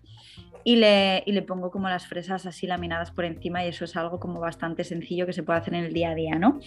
[0.62, 4.18] y le, le, pongo como las fresas así laminadas por encima y eso es algo
[4.18, 6.58] como bastante sencillo que se puede hacer en el día a día, ¿no?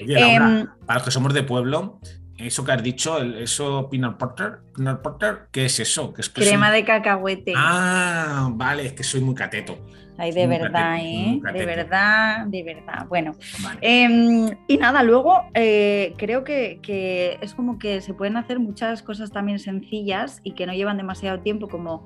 [0.00, 2.00] Em, para los que somos de pueblo,
[2.38, 6.12] eso que has dicho, eso peanut butter, peanut butter, ¿qué es eso?
[6.12, 7.52] ¿Qué es Crema de cacahuete.
[7.56, 9.78] Ah, vale, es que soy muy cateto.
[10.16, 11.40] Ay, de verdad, ¿eh?
[11.52, 13.06] De verdad, de verdad.
[13.08, 13.34] Bueno,
[13.80, 19.02] em, y nada, luego eh, creo que, que, es como que se pueden hacer muchas
[19.02, 22.04] cosas también sencillas y que no llevan demasiado tiempo, como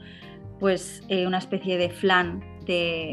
[0.59, 2.43] pues eh, una especie de flan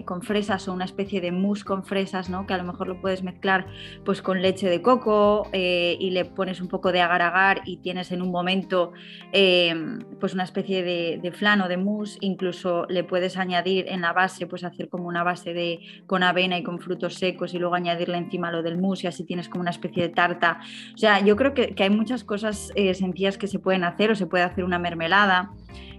[0.05, 2.45] con fresas o una especie de mousse con fresas, ¿no?
[2.45, 3.67] que a lo mejor lo puedes mezclar
[4.03, 8.11] pues, con leche de coco eh, y le pones un poco de agar-agar y tienes
[8.11, 8.93] en un momento
[9.31, 14.13] em, pues una especie de, flan o de mousse, incluso le puedes añadir en la
[14.13, 17.75] base, pues hacer como una base de, con avena y con frutos secos y luego
[17.75, 20.59] añadirle encima lo del mousse y así tienes como una especie de tarta.
[20.93, 24.15] O sea, yo creo que, hay muchas cosas eh, sencillas que se pueden hacer o
[24.15, 25.51] se puede hacer una mermelada.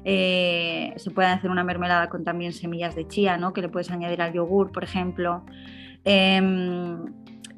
[0.09, 3.53] Eh, se puede hacer una mermelada con también semillas de chía, ¿no?
[3.53, 5.45] que le puedes añadir al yogur, por ejemplo.
[6.05, 7.07] Em,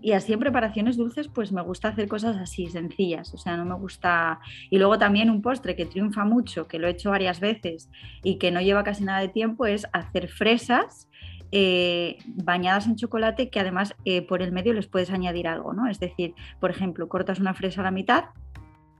[0.00, 3.34] y así en preparaciones dulces, pues me gusta hacer cosas así, sencillas.
[3.34, 4.40] O sea, no me gusta.
[4.70, 7.90] Y luego también un postre que triunfa mucho, que lo he hecho varias veces
[8.22, 11.06] y que no lleva casi nada de tiempo, es hacer fresas.
[11.50, 15.86] Eh, bañadas en chocolate que además eh, por el medio les puedes añadir algo, ¿no?
[15.88, 18.24] Es decir, por ejemplo, cortas una fresa a la mitad,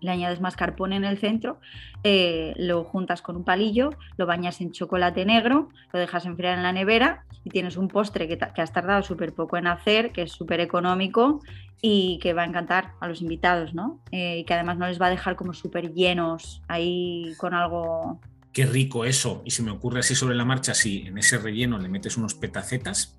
[0.01, 1.59] le añades mascarpone en el centro,
[2.05, 6.63] eh, lo juntas con un palillo, lo bañas en chocolate negro, lo dejas enfriar en
[6.63, 10.33] la nevera y tienes un postre que, has tardado súper poco en hacer, que es
[10.33, 11.41] súper económico
[11.81, 14.01] y que va a encantar a los invitados, ¿no?
[14.11, 18.21] Eh, y que además no les va a dejar como súper llenos ahí con algo...
[18.59, 19.41] Qué rico eso.
[19.45, 22.35] Y se me ocurre así sobre la marcha, si en ese relleno le metes unos
[22.35, 23.17] petacetas,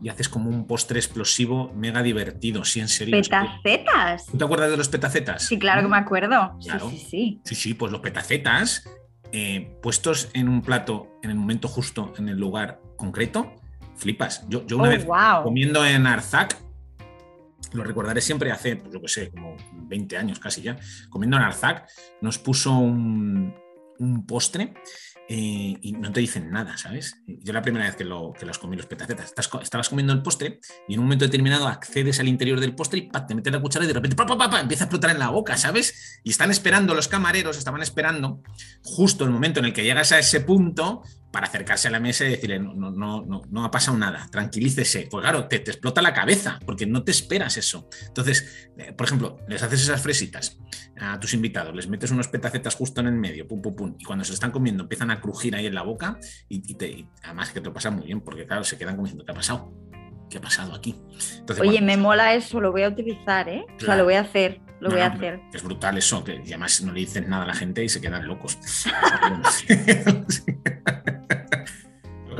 [0.00, 3.20] y haces como un postre explosivo mega divertido, sí, en serio.
[3.20, 4.26] ¿Petacetas?
[4.26, 5.44] ¿Tú te acuerdas de los petacetas?
[5.44, 6.56] Sí, claro que me acuerdo.
[6.60, 7.40] Sí, sí, sí.
[7.44, 8.88] Sí, sí, pues los petacetas
[9.32, 13.52] eh, puestos en un plato en el momento justo, en el lugar concreto,
[13.96, 14.48] flipas.
[14.48, 15.04] Yo, yo una oh, vez
[15.42, 16.56] comiendo en Arzac,
[17.72, 20.76] lo recordaré siempre hace, pues yo qué sé, como 20 años casi ya,
[21.08, 21.88] comiendo en Arzac,
[22.20, 23.52] nos puso un,
[24.00, 24.74] un postre
[25.28, 27.22] eh, y no te dicen nada, ¿sabes?
[27.24, 30.22] Yo la primera vez que, lo, que los comí los petacetas, estás, estabas comiendo el
[30.22, 33.60] postre y en un momento determinado accedes al interior del postre y te metes la
[33.60, 36.20] cuchara y de repente pa, empieza a explotar en la boca, ¿sabes?
[36.24, 38.42] Y están esperando, los camareros estaban esperando
[38.82, 42.24] justo el momento en el que llegas a ese punto para acercarse a la mesa
[42.24, 45.08] y decirle, no, no, no, no, ha pasado nada, tranquilícese.
[45.10, 47.88] Pues claro, te, te, explota la cabeza, porque no te esperas eso.
[48.06, 50.58] Entonces, eh, por ejemplo, les haces esas fresitas
[50.98, 54.04] a tus invitados, les metes unos petacetas justo en el medio, pum, pum, pum, y
[54.04, 56.18] cuando se están comiendo empiezan a crujir ahí en la boca,
[56.48, 59.32] y, te, además que te lo pasa muy bien, porque claro, se quedan comiendo, ¿qué
[59.32, 59.72] ha pasado?
[60.28, 60.96] ¿Qué ha pasado aquí?
[61.60, 63.64] Oye, me mola eso, lo voy a utilizar, ¿eh?
[63.76, 65.40] O sea, lo voy a hacer, lo voy a hacer.
[65.52, 68.28] Es brutal eso, que además no le dicen nada a la gente y se quedan
[68.28, 68.58] locos.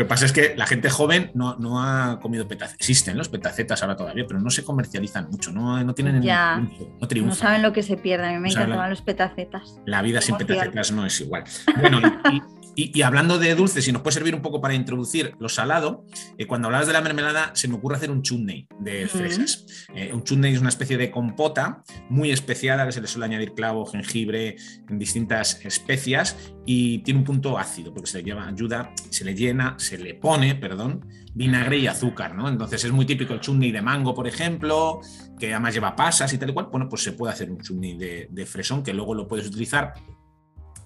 [0.01, 2.81] Lo que pasa es que la gente joven no, no ha comido petacetas.
[2.81, 7.07] Existen los petacetas ahora todavía, pero no se comercializan mucho, no, no tienen ya, no
[7.07, 7.29] triunfan.
[7.29, 8.29] No saben lo que se pierde.
[8.29, 9.79] A mí me encantan los petacetas.
[9.85, 11.45] La vida sin petacetas no es igual.
[11.79, 12.01] Bueno,
[12.33, 12.41] y,
[12.83, 16.07] y, hablando de dulces, si nos puede servir un poco para introducir lo salado,
[16.39, 19.67] eh, cuando hablabas de la mermelada, se me ocurre hacer un chutney de fresas.
[19.95, 23.27] Eh, un chutney es una especie de compota muy especial, a que se le suele
[23.27, 24.57] añadir clavo, jengibre,
[24.89, 29.35] en distintas especias y tiene un punto ácido, porque se le lleva ayuda, se le
[29.35, 31.05] llena, se le pone, perdón,
[31.35, 32.49] vinagre y azúcar, ¿no?
[32.49, 35.01] Entonces es muy típico el chutney de mango, por ejemplo,
[35.39, 36.69] que además lleva pasas y tal y cual.
[36.71, 39.93] Bueno, pues se puede hacer un chutney de, de fresón que luego lo puedes utilizar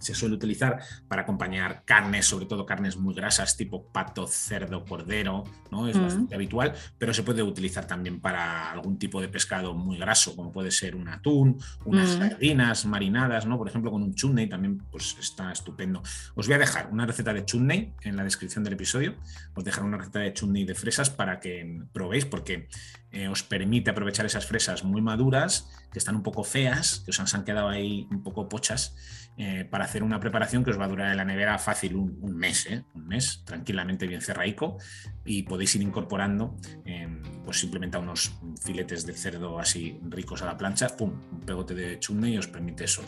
[0.04, 5.44] se suele utilizar para acompañar carnes, sobre todo carnes muy grasas, tipo pato, cerdo, cordero,
[5.70, 5.88] ¿no?
[5.88, 6.02] Es mm.
[6.02, 10.52] bastante habitual, pero se puede utilizar también para algún tipo de pescado muy graso, como
[10.52, 12.18] puede ser un atún, unas mm.
[12.18, 13.58] sardinas marinadas, ¿no?
[13.58, 16.02] Por ejemplo, con un chutney también pues está estupendo.
[16.34, 19.16] Os voy a dejar una receta de chutney en la descripción del episodio.
[19.54, 22.68] Os dejaré una receta de chutney de fresas para que probéis, porque
[23.10, 27.34] eh, os permite aprovechar esas fresas muy maduras, que están un poco feas, que os
[27.34, 28.96] han quedado ahí un poco pochas
[29.36, 32.36] eh, para hacer una preparación que os va a durar en la nevera fácil un,
[32.36, 32.84] mes, ¿eh?
[32.94, 34.78] un mes, tranquilamente bien cerraico,
[35.24, 40.46] y podéis ir incorporando em, pues simplemente a unos filetes de cerdo así ricos a
[40.46, 43.02] la plancha, pum, un pegote de chutney y os permite eso,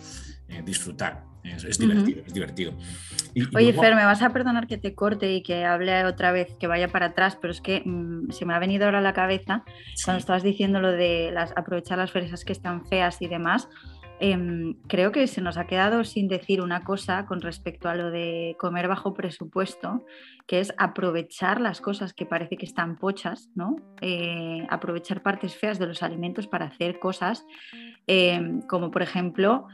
[0.48, 1.24] eh, disfrutar.
[1.46, 2.72] Es, divertido, es divertido.
[3.54, 6.66] Oye, Fer, me vas a perdonar que te corte y que hable otra vez, que
[6.66, 9.62] vaya para atrás, pero es que mm, se me ha venido ahora a la cabeza
[10.04, 13.68] cuando estabas diciendo lo de las, aprovechar las fresas que están feas y demás.
[14.18, 18.10] Em, creo que se nos ha quedado sin decir una cosa con respecto a lo
[18.10, 20.06] de comer bajo presupuesto,
[20.46, 23.76] que es aprovechar las cosas que parece que están pochas, ¿no?
[24.00, 27.44] Eh, aprovechar partes feas de los alimentos para hacer cosas
[28.06, 29.66] em, como por ejemplo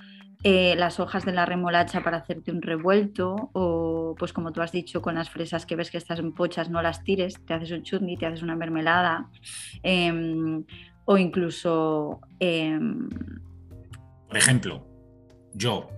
[0.44, 4.72] eh, las hojas de la remolacha para hacerte un revuelto o pues como tú has
[4.72, 7.84] dicho con las fresas que ves que están pochas no las tires, te haces un
[7.84, 9.28] chutney, te haces una mermelada
[9.84, 10.64] em,
[11.04, 12.20] o incluso
[14.32, 14.88] Por ejemplo,
[15.52, 15.90] yo,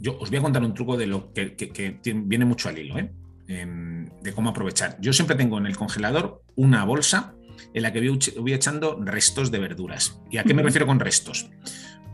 [0.00, 3.12] yo os voy a contar un truco de lo que, viene mucho al hilo, ¿eh?
[3.48, 4.96] em, de cómo aprovechar.
[4.98, 7.34] Yo siempre tengo en el congelador una bolsa
[7.74, 8.00] en la que
[8.38, 10.22] voy, echando restos de verduras.
[10.30, 11.50] ¿Y a qué me refiero con restos?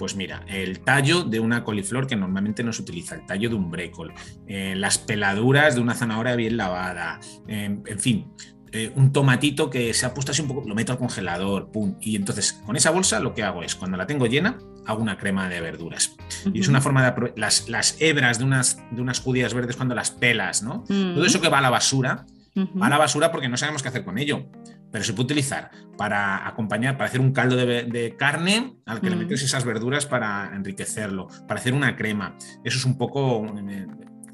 [0.00, 3.54] Pues mira, el tallo de una coliflor que normalmente no se utiliza, el tallo de
[3.54, 4.12] un brécol,
[4.48, 8.32] eh, las peladuras de una zanahoria bien lavada, em, en fin,
[8.74, 11.96] eh, un tomatito que se ha puesto así un poco, lo meto al congelador, pum.
[12.00, 15.18] Y entonces con esa bolsa lo que hago es, cuando la tengo llena, hago una
[15.18, 16.16] crema de verduras.
[16.52, 19.94] Y es una forma de las, las hebras de unas, de unas judías verdes cuando
[19.94, 20.84] las pelas, ¿no?
[20.88, 22.24] Todo eso que va a la basura,
[22.56, 24.46] va a la basura porque no sabemos qué hacer con ello.
[24.90, 29.16] Pero se puede utilizar para acompañar, para hacer un caldo de, carne al que le
[29.16, 32.36] metes esas verduras para enriquecerlo, para hacer una crema.
[32.64, 33.86] Eso es un poco eh,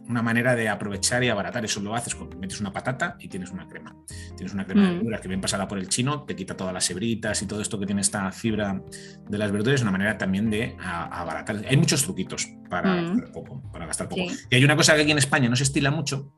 [0.09, 1.65] una manera de aprovechar y abaratar.
[1.65, 3.95] Eso lo haces cuando metes una patata y tienes una crema.
[4.37, 4.95] Tienes una crema de mm.
[4.97, 7.79] verduras que bien pasada por el chino, te quita todas las hebritas y todo esto
[7.79, 8.83] que tiene esta fibra
[9.29, 9.77] de las verduras.
[9.77, 11.63] Es una manera también de abaratar.
[11.69, 13.07] Hay muchos truquitos para, mm.
[13.07, 14.23] gastar, poco, para gastar poco.
[14.51, 16.33] Y hay una cosa que aquí en España no se estila mucho,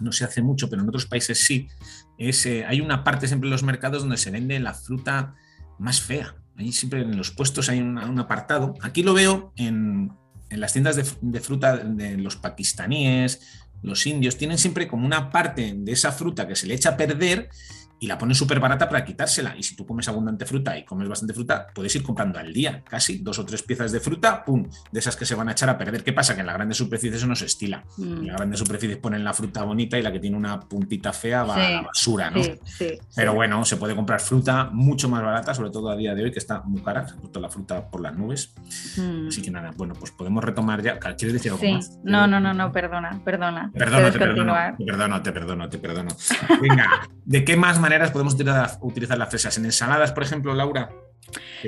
[0.00, 1.68] no se hace mucho, pero en otros países sí.
[2.16, 5.34] Es, eh, hay una parte siempre en los mercados donde se vende la fruta
[5.78, 6.34] más fea.
[6.56, 8.74] Ahí siempre en los puestos hay un apartado.
[8.82, 10.10] Aquí lo veo en,
[10.50, 13.40] en las tiendas de, fruta de los pakistaníes,
[13.82, 16.96] los indios, tienen siempre como una parte de esa fruta que se le echa a
[16.96, 17.48] perder
[18.00, 19.56] y la ponen súper barata para quitársela.
[19.56, 22.82] Y si tú comes abundante fruta y comes bastante fruta, puedes ir comprando al día
[22.88, 24.68] casi dos o tres piezas de fruta, ¡pum!
[24.92, 26.04] De esas que se van a echar a perder.
[26.04, 26.34] ¿Qué pasa?
[26.34, 27.84] Que en las grandes superficies eso no se estila.
[27.98, 28.36] En las mm.
[28.36, 31.70] grandes superficies ponen la fruta bonita y la que tiene una puntita fea va a
[31.70, 32.40] la basura, ¿no?
[33.14, 36.30] Pero bueno, se puede comprar fruta mucho más barata, sobre todo a día de hoy,
[36.30, 38.54] que está muy cara, ha la fruta por las nubes.
[38.96, 39.28] Mm.
[39.28, 40.98] Así que nada, bueno, pues podemos retomar ya.
[40.98, 41.98] ¿Quieres decir algo más?
[42.04, 43.70] No, no, no, no, perdona, perdona.
[43.72, 46.10] Perdona, te perdono, te perdono, te perdono, te perdono.
[46.60, 48.34] Venga, ¿de qué más maneras podemos
[48.80, 49.56] utilizar, las fresas?
[49.56, 50.90] ¿En ensaladas, por ejemplo, Laura?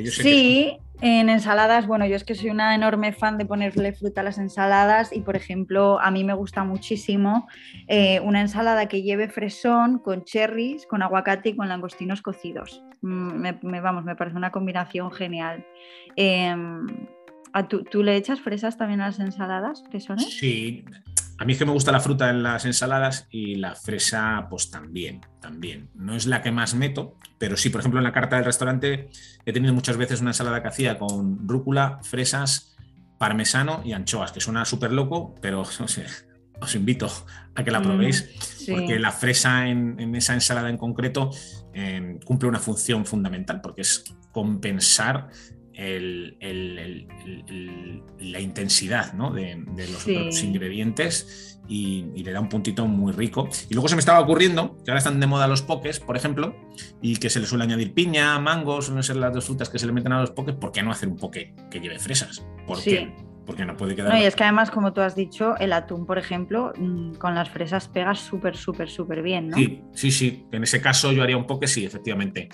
[0.05, 4.25] sí, en ensaladas, bueno, yo es que soy una enorme fan de ponerle fruta a
[4.25, 7.49] las ensaladas y, por ejemplo, a mí me gusta muchísimo
[7.89, 12.83] eh, una ensalada que lleve fresón con cherries, con aguacate y con langostinos cocidos.
[13.01, 15.65] Mm, me, vamos, me parece una combinación genial.
[16.17, 16.87] Em,
[17.69, 20.39] ¿tú, ¿tú, le echas fresas también a las ensaladas, fresones?
[20.39, 20.85] Sí,
[21.41, 24.71] a mí es que me gusta la fruta en las ensaladas y la fresa, pues
[24.71, 25.89] también, también.
[25.95, 29.09] No es la que más meto, pero sí, por ejemplo, en la carta del restaurante
[29.47, 32.77] he tenido muchas veces una ensalada que hacía con rúcula, fresas,
[33.17, 36.05] parmesano y anchoas, que suena súper loco, pero no sé,
[36.61, 37.11] os invito
[37.55, 41.31] a que la mm, probéis, porque la fresa en, esa ensalada en concreto
[41.73, 45.31] eh, cumple una función fundamental, porque es compensar
[48.21, 53.49] la intensidad de, los otros ingredientes y, le da un puntito muy rico.
[53.69, 56.55] Y luego se me estaba ocurriendo que ahora están de moda los pokés, por ejemplo,
[57.01, 59.87] y que se le suele añadir piña, mango, suelen ser las dos frutas que se
[59.87, 60.57] le meten a los pokés.
[60.57, 62.45] ¿Por qué no hacer un poke que lleve fresas?
[62.67, 63.15] ¿Por qué?
[63.47, 64.13] Porque no puede quedar.
[64.13, 67.35] No, y es que además, como tú has dicho, el atún, por ejemplo, mm, con
[67.35, 69.57] las fresas pega súper, súper, súper bien, ¿no?
[69.57, 70.47] Sí, sí, sí.
[70.53, 72.49] En ese caso yo haría un poke, sí, efectivamente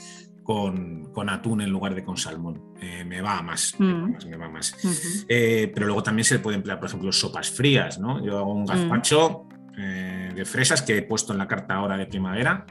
[0.47, 2.63] con, atún en lugar de con salmón.
[2.81, 4.77] Eh, me va más, me va más.
[4.83, 4.89] Mm.
[5.29, 8.25] Eh, pero luego también se puede emplear, por ejemplo, sopas frías, ¿no?
[8.25, 8.67] Yo hago un mm.
[8.67, 12.65] gazpacho eh, de fresas que he puesto en la carta ahora de primavera,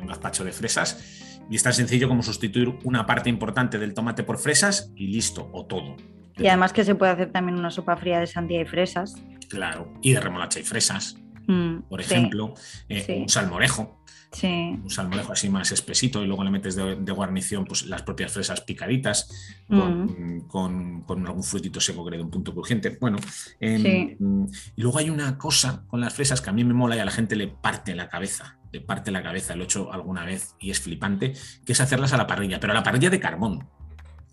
[0.00, 4.22] un gazpacho de fresas, y es tan sencillo como sustituir una parte importante del tomate
[4.22, 5.96] por fresas y listo, o todo.
[6.38, 9.14] Y además que se puede hacer también una sopa fría de sandía y fresas.
[9.50, 12.54] Claro, y de remolacha y fresas, mm, por ejemplo,
[12.88, 13.99] un salmorejo.
[14.42, 18.60] Un salmorejo así más espesito y luego le metes de, guarnición pues, las propias fresas
[18.60, 19.28] picaditas
[19.68, 20.46] mm.
[20.46, 22.96] con, algún frutito seco que le dé un punto crujiente.
[23.00, 23.18] Bueno,
[23.58, 26.96] em, mm, y luego hay una cosa con las fresas que a mí me mola
[26.96, 28.56] y a la gente le parte la cabeza.
[28.72, 31.32] Le parte la cabeza, lo he hecho alguna vez y es flipante,
[31.64, 33.66] que es hacerlas a la parrilla, pero a la parrilla de carbón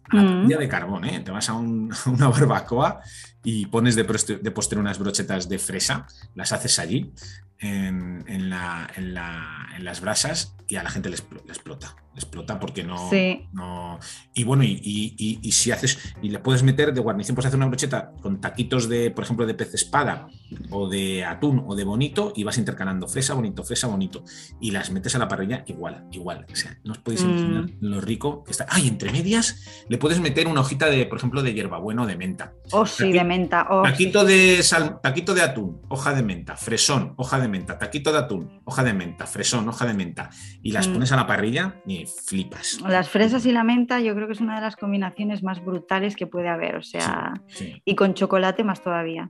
[0.10, 0.28] a la mm.
[0.28, 1.20] parrilla de carbón, ¿eh?
[1.20, 3.02] Te vas a, una barbacoa
[3.44, 7.12] y pones de, de postre unas brochetas de fresa, las haces allí,
[7.60, 11.96] en, las brasas y a la gente le, explota.
[12.18, 13.12] Explota porque no.
[13.54, 14.00] no
[14.34, 16.16] y bueno, y, si haces.
[16.22, 19.46] Y le puedes meter de guarnición, puedes hacer una brocheta con taquitos de, por ejemplo,
[19.46, 20.28] de pez espada
[20.72, 24.24] o de atún o de bonito y vas intercalando fresa, bonito, fresa, bonito.
[24.60, 26.48] Y las metes a la parrilla igual, igual.
[26.52, 27.30] O sea, no os podéis mm.
[27.30, 28.66] imaginar lo rico que está.
[28.68, 32.16] Ay, entre medias le puedes meter una hojita de, por ejemplo, de hierbabuena o de
[32.16, 32.54] menta.
[32.72, 33.68] Oh, sí, de menta.
[33.70, 34.66] Oh, taquito, de
[35.04, 38.94] taquito de atún, hoja de menta, fresón, hoja de menta, taquito de atún, hoja de
[38.94, 40.32] menta, fresón, hoja de menta,
[40.64, 40.94] y las mm.
[40.94, 42.82] pones a la parrilla y flipas.
[42.82, 46.16] Las fresas y la menta yo creo que es una de las combinaciones más brutales
[46.16, 47.34] que puede haber, o sea,
[47.86, 49.30] y con chocolate más todavía.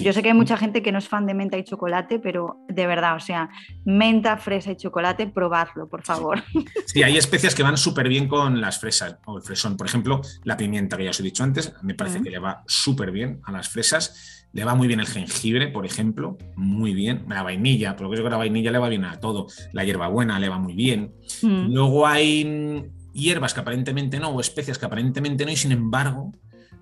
[0.00, 2.58] Yo sé que hay mucha gente que no es fan de menta y chocolate, pero
[2.68, 3.50] de verdad, o sea,
[3.84, 6.42] menta, fresa y chocolate, probadlo, por favor.
[6.86, 9.76] Sí, hay especias que van súper bien con las fresas o el fresón.
[9.76, 12.62] Por ejemplo, la pimienta que ya os he dicho antes, me parece que le va
[12.66, 14.43] súper bien a las fresas.
[14.54, 17.24] Le va muy bien el jengibre, por ejemplo, muy bien.
[17.28, 19.48] La vainilla, porque yo creo que la vainilla le va bien a todo.
[19.72, 21.12] La hierbabuena le va muy bien.
[21.42, 21.74] Mm.
[21.74, 26.32] Luego hay hierbas que aparentemente no, o especias que aparentemente no, y sin embargo,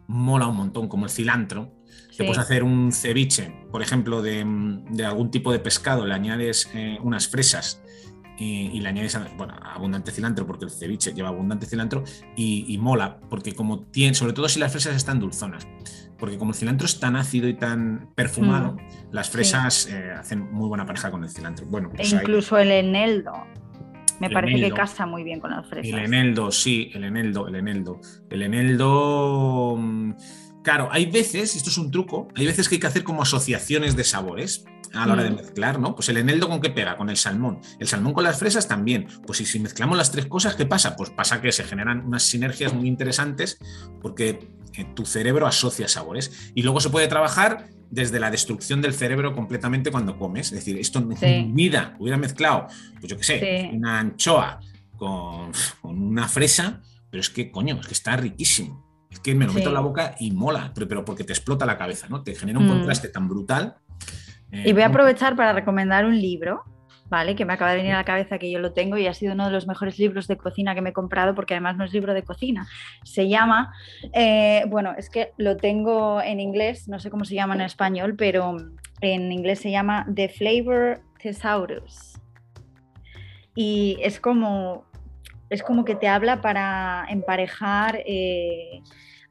[0.06, 1.74] mola un montón, como el cilantro.
[2.16, 4.40] Te puedes hacer un ceviche, por ejemplo, de,
[5.04, 7.82] algún tipo de pescado, le añades eh, unas fresas
[8.38, 12.04] y, le añades bueno, abundante cilantro, porque el ceviche lleva abundante cilantro,
[12.36, 15.66] y, mola, porque como tiene, sobre todo si las fresas están dulzonas,
[16.22, 18.78] porque como el cilantro es tan ácido y tan perfumado, mm.
[19.10, 21.66] las fresas eh, hacen muy buena pareja con el cilantro.
[21.66, 23.32] Bueno, pues e incluso el eneldo.
[24.20, 25.92] Me parece que casa muy bien con las fresas.
[25.92, 28.00] El eneldo, sí, el eneldo, el eneldo.
[28.30, 29.74] El eneldo.
[29.76, 30.12] Mm,
[30.62, 33.96] claro, hay veces, esto es un truco, hay veces que hay que hacer como asociaciones
[33.96, 34.64] de sabores
[34.95, 35.36] a la hora de mm.
[35.36, 35.95] mezclar, ¿no?
[35.95, 37.61] Pues el eneldo con qué pega, con el salmón.
[37.78, 39.07] El salmón con las fresas también.
[39.26, 40.97] Pues si, si mezclamos las tres cosas, ¿qué pasa?
[40.97, 43.59] Pues pasa que se generan unas sinergias muy interesantes
[44.01, 46.53] porque eh, tu cerebro asocia sabores.
[46.55, 50.47] Y luego se puede trabajar desde la destrucción del cerebro completamente cuando comes.
[50.47, 52.66] Es decir, esto en mi vida hubiera mezclado,
[52.99, 54.61] pues yo qué sé, una anchoa
[54.97, 56.80] con, una fresa,
[57.11, 58.90] pero es que, coño, es que está riquísimo.
[59.11, 61.66] Es que me lo meto en la boca y mola, pero, pero, porque te explota
[61.66, 62.22] la cabeza, ¿no?
[62.22, 62.70] Te genera un mm.
[62.70, 63.76] contraste tan brutal
[64.53, 66.62] y voy a aprovechar para recomendar un libro,
[67.09, 67.34] ¿vale?
[67.34, 69.32] Que me acaba de venir a la cabeza que yo lo tengo y ha sido
[69.32, 71.92] uno de los mejores libros de cocina que me he comprado porque además no es
[71.92, 72.66] libro de cocina.
[73.03, 73.72] Se llama,
[74.12, 78.14] eh, bueno, es que lo tengo en inglés, no sé cómo se llama en español,
[78.16, 78.57] pero
[79.00, 82.20] en inglés se llama The Flavor Thesaurus.
[83.55, 84.84] Y es como,
[85.50, 88.03] es como que te habla para emparejar...
[88.07, 88.82] Eh,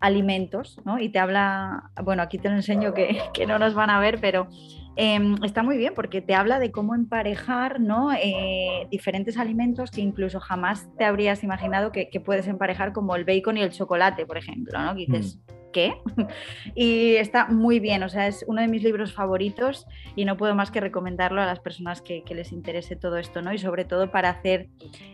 [0.01, 0.97] alimentos, ¿no?
[0.97, 4.19] Y te habla, bueno, aquí te lo enseño que, que no nos van a ver,
[4.19, 4.47] pero
[4.95, 8.11] Em, está muy bien porque te habla de cómo emparejar ¿no?
[8.11, 13.57] Eh, diferentes alimentos que incluso jamás te habrías imaginado que, puedes emparejar, como el bacon
[13.57, 14.93] y el chocolate, por ejemplo, ¿no?
[14.93, 15.71] Que dices, mm.
[15.71, 15.93] ¿qué?
[16.75, 20.55] y está muy bien, o sea, es uno de mis libros favoritos y no puedo
[20.55, 23.53] más que recomendarlo a las personas que, les interese todo esto, ¿no?
[23.53, 24.69] Y sobre todo para hacer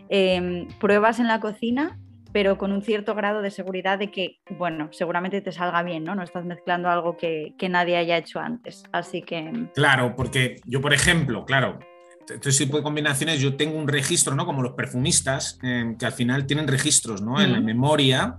[0.08, 1.98] em, pruebas en la cocina
[2.38, 6.14] pero con un cierto grado de seguridad de que, bueno, seguramente te salga bien, ¿no?
[6.14, 8.84] No estás mezclando algo que, nadie haya hecho antes.
[8.92, 9.66] Así que.
[9.74, 11.80] Claro, porque yo, por ejemplo, claro,
[12.28, 14.46] este tipo de combinaciones, yo tengo un registro, ¿no?
[14.46, 17.40] Como los perfumistas, eh, que al final tienen registros, ¿no?
[17.40, 18.36] En la memoria.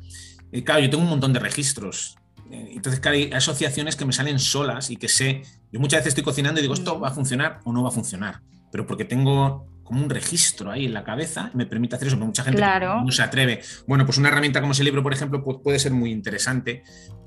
[0.50, 2.16] Y claro, yo tengo un montón de registros.
[2.52, 5.41] Eh, entonces, claro, hay asociaciones que me salen solas y que sé.
[5.74, 7.91] Yo muchas veces estoy cocinando y digo, esto va a funcionar o no va a
[7.91, 8.39] funcionar.
[8.72, 12.27] Pero porque tengo como un registro ahí en la cabeza, me permite hacer eso, pero
[12.27, 13.61] mucha gente no se atreve.
[13.87, 16.83] Bueno, pues una herramienta como ese libro, por ejemplo, puede ser muy interesante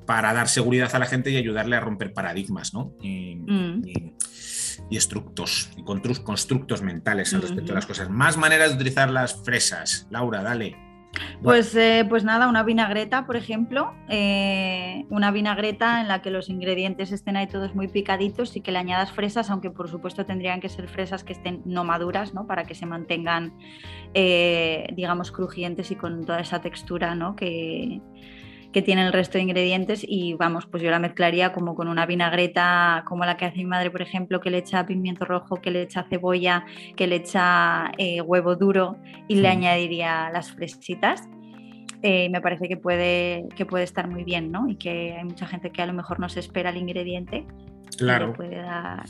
[0.06, 2.94] para dar seguridad a la gente y ayudarle a romper paradigmas, ¿no?
[3.02, 3.82] Y, mm.
[4.92, 8.08] estructos, y constructos mentales al respecto de las cosas.
[8.10, 10.06] Más maneras de utilizar las fresas.
[10.10, 10.91] Laura, dale.
[11.42, 16.48] Pues, eh, pues nada, una vinagreta, por ejemplo, eh, una vinagreta en la que los
[16.48, 20.60] ingredientes estén ahí todos muy picaditos y que le añadas fresas, aunque por supuesto tendrían
[20.60, 22.46] que ser fresas que estén no maduras, ¿no?
[22.46, 23.54] Para que se mantengan,
[24.14, 27.34] eh, digamos, crujientes y con toda esa textura, ¿no?
[27.36, 28.00] Que,
[28.73, 32.07] que tiene el resto de ingredientes y vamos, pues yo la mezclaría como con una
[32.07, 35.70] vinagreta como la que hace mi madre, por ejemplo, que le echa pimiento rojo, que
[35.70, 36.64] le echa cebolla,
[36.97, 38.97] que le echa eh, huevo duro
[39.29, 41.29] y le añadiría las fresitas.
[42.03, 44.68] Eh, me parece que puede, que puede estar muy bien, ¿no?
[44.68, 47.47] Y que hay mucha gente que a lo mejor no se espera el ingrediente.
[47.99, 48.33] Claro.
[48.33, 49.05] puede dar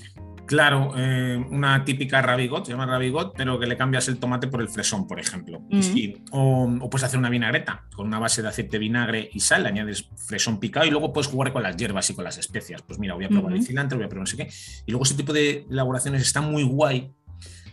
[0.47, 4.61] Claro, eh, una típica rabigot, se llama rabigot, pero que le cambias el tomate por
[4.61, 5.61] el fresón, por ejemplo.
[5.71, 6.15] Mm.
[6.33, 10.09] o, puedes hacer una vinagreta con una base de aceite, vinagre y sal, le añades
[10.17, 12.83] fresón picado y luego puedes jugar con las hierbas y con las especias.
[12.83, 14.51] Pues mira, voy a probar el cilantro, voy a probar no sé qué.
[14.87, 17.13] Y luego ese tipo de elaboraciones está muy guay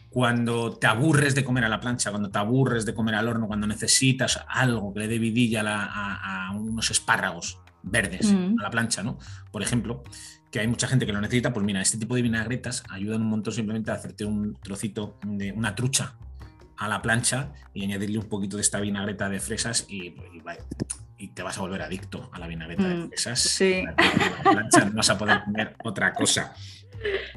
[0.09, 3.47] cuando te aburres de comer a la plancha, cuando te aburres de comer al horno,
[3.47, 8.59] cuando necesitas algo que le dé vidilla a, unos espárragos verdes mm.
[8.59, 9.19] a la plancha, ¿no?
[9.51, 10.03] Por ejemplo,
[10.51, 13.29] que hay mucha gente que lo necesita, pues mira, este tipo de vinagretas ayudan un
[13.29, 16.15] montón simplemente a hacerte un trocito de una trucha
[16.77, 20.15] a la plancha y añadirle un poquito de esta vinagreta de fresas y,
[21.17, 23.39] y, te vas a volver adicto a la vinagreta de mm, fresas.
[23.39, 23.83] Sí.
[23.83, 23.95] La,
[24.51, 26.55] plancha no vas a poder comer otra cosa.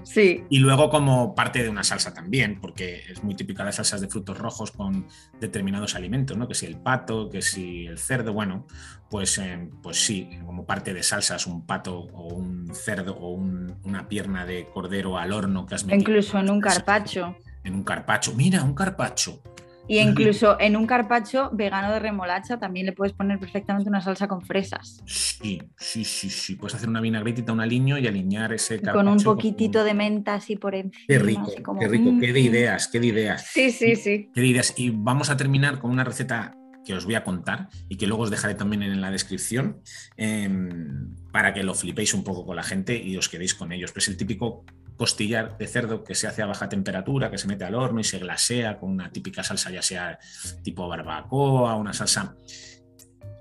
[0.03, 0.45] Sí.
[0.51, 4.09] Y luego como parte de una salsa también, porque es muy típica las salsas de
[4.09, 5.07] frutos rojos con
[5.41, 6.49] determinados alimentos, ¿no?
[6.49, 8.67] Que si el pato, que si el cerdo, bueno,
[9.11, 14.09] pues, eh, pues sí, como parte de salsas, un pato o un cerdo o una
[14.09, 16.01] pierna de cordero al horno que has metido.
[16.01, 17.37] Incluso en un carpacho.
[17.65, 18.35] En un carpacho.
[18.35, 19.43] Mira, un carpacho.
[19.89, 24.29] Y incluso en un carpacho vegano de remolacha también le puedes poner perfectamente una salsa
[24.29, 25.03] con fresas.
[25.07, 26.57] Sí, sí, sí, sí.
[26.57, 28.99] Puedes hacer una vinagretita, un aliño y alinear ese carpacho.
[28.99, 31.05] Con un poquitito de menta así por encima.
[31.09, 33.47] Qué rico, qué rico, qué de ideas, qué de ideas.
[33.53, 34.31] Sí, sí, sí.
[34.33, 34.75] Qué de ideas.
[34.77, 38.25] Y vamos a terminar con una receta que os voy a contar y que luego
[38.25, 39.83] os dejaré también en la descripción
[40.17, 43.93] em, para que lo flipéis un poco con la gente y os quedéis con ellos.
[43.93, 44.65] Pues el típico
[44.97, 48.05] costillar de cerdo que se hace a baja temperatura, que se mete al horno y
[48.05, 50.19] se glasea con una típica salsa, ya sea
[50.63, 52.35] tipo barbacoa, una salsa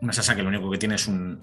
[0.01, 1.39] una salsa que lo único que tiene es un,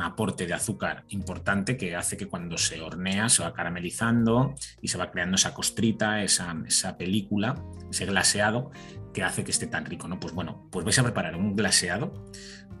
[0.00, 4.98] aporte de azúcar importante que hace que cuando se hornea se va caramelizando y se
[4.98, 7.54] va creando esa costrita, esa, esa película,
[7.88, 8.72] ese glaseado
[9.14, 10.18] que hace que esté tan rico, ¿no?
[10.18, 12.24] Pues bueno, pues vais a preparar un glaseado,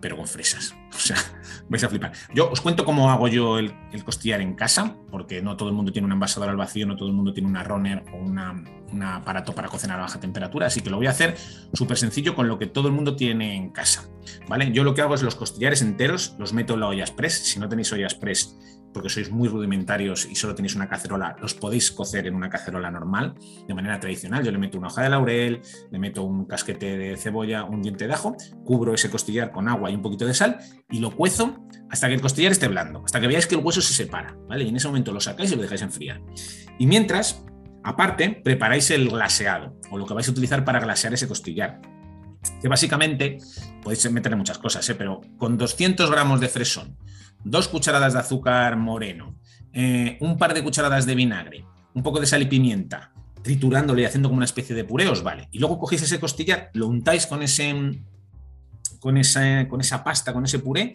[0.02, 0.74] pero con fresas.
[0.92, 1.16] O sea,
[1.70, 2.12] vais a flipar.
[2.34, 3.72] Yo os cuento cómo hago yo el,
[4.04, 7.08] costillar en casa, porque no todo el mundo tiene un envasador al vacío, no todo
[7.08, 10.90] el mundo tiene una runner o un aparato para cocinar a baja temperatura, así que
[10.90, 11.34] lo voy a hacer
[11.72, 14.06] súper sencillo con lo que todo el mundo tiene en casa,
[14.46, 14.70] ¿vale?
[14.70, 17.58] Yo lo que hago es los costillares enteros, los meto en la olla express, si
[17.58, 18.54] no tenéis olla express
[18.92, 22.90] porque sois muy rudimentarios y solo tenéis una cacerola, los podéis cocer en una cacerola
[22.90, 23.34] normal,
[23.66, 24.44] de manera tradicional.
[24.44, 28.06] Yo le meto una hoja de laurel, le meto un casquete de cebolla, un diente
[28.06, 30.58] de ajo, cubro ese costillar con agua y un poquito de sal
[30.90, 33.82] y lo cuezo hasta que el costillar esté blando, hasta que veáis que el hueso
[33.82, 34.64] se separa, ¿vale?
[34.64, 36.22] Y en ese momento lo sacáis y lo dejáis enfriar.
[36.78, 37.44] Y mientras,
[37.84, 41.80] aparte, preparáis el glaseado o lo que vais a utilizar para glasear ese costillar.
[42.60, 43.38] Que básicamente
[43.82, 44.94] podéis meterle muchas cosas, ¿eh?
[44.94, 46.96] pero con 200 gramos de fresón,
[47.44, 49.36] dos cucharadas de azúcar moreno,
[49.72, 51.64] eh, un par de cucharadas de vinagre,
[51.94, 53.12] un poco de sal y pimienta,
[53.42, 55.48] triturándole y haciendo como una especie de puré, os vale.
[55.50, 58.02] Y luego cogéis ese costillar, lo untáis con, ese,
[59.00, 60.94] con, esa, con esa pasta, con ese puré,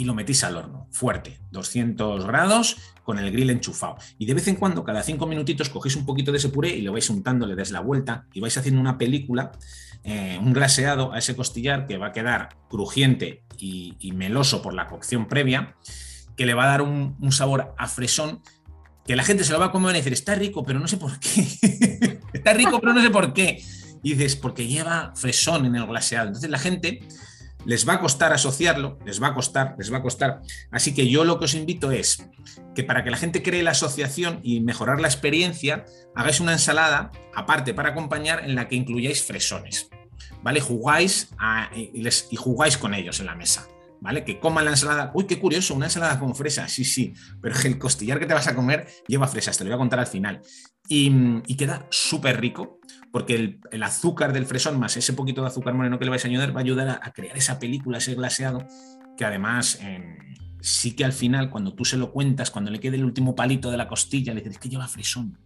[0.00, 3.98] y lo metís al horno, fuerte, 200 grados, con el grill enchufado.
[4.16, 6.80] Y de vez en cuando, cada cinco minutitos, cogéis un poquito de ese puré y
[6.80, 9.52] lo vais untando, le des la vuelta y vais haciendo una película,
[10.02, 14.86] eh, un glaseado a ese costillar que va a quedar crujiente y, meloso por la
[14.86, 15.76] cocción previa,
[16.34, 18.40] que le va a dar un, sabor a fresón
[19.04, 20.96] que la gente se lo va a comer y decir, está rico, pero no sé
[20.96, 22.20] por qué.
[22.32, 23.62] está rico, pero no sé por qué.
[24.02, 26.28] Y dices, porque lleva fresón en el glaseado.
[26.28, 27.00] Entonces la gente
[27.64, 30.42] les va a costar asociarlo, les va a costar, les va a costar.
[30.70, 32.28] Así que yo lo que os invito es
[32.74, 35.84] que para que la gente cree la asociación y mejorar la experiencia,
[36.14, 39.90] hagáis una ensalada aparte para acompañar en la que incluyáis fresones.
[40.42, 40.60] ¿vale?
[40.60, 41.30] Jugáis
[41.74, 43.66] y, les, y jugáis con ellos en la mesa.
[44.02, 44.24] ¿Vale?
[44.24, 45.10] Que coman la ensalada.
[45.12, 46.66] Uy, qué curioso, una ensalada con fresa.
[46.68, 49.74] Sí, sí, pero el costillar que te vas a comer lleva fresas, te lo voy
[49.74, 50.40] a contar al final.
[50.88, 52.79] Y, queda súper rico,
[53.12, 56.28] porque el, azúcar del fresón más ese poquito de azúcar moreno que le vais a
[56.28, 58.66] ayudar va a ayudar a, crear esa película, ese glaseado,
[59.16, 60.16] que además em,
[60.60, 63.70] sí que al final, cuando tú se lo cuentas, cuando le quede el último palito
[63.70, 65.38] de la costilla, le dices que lleva fresón.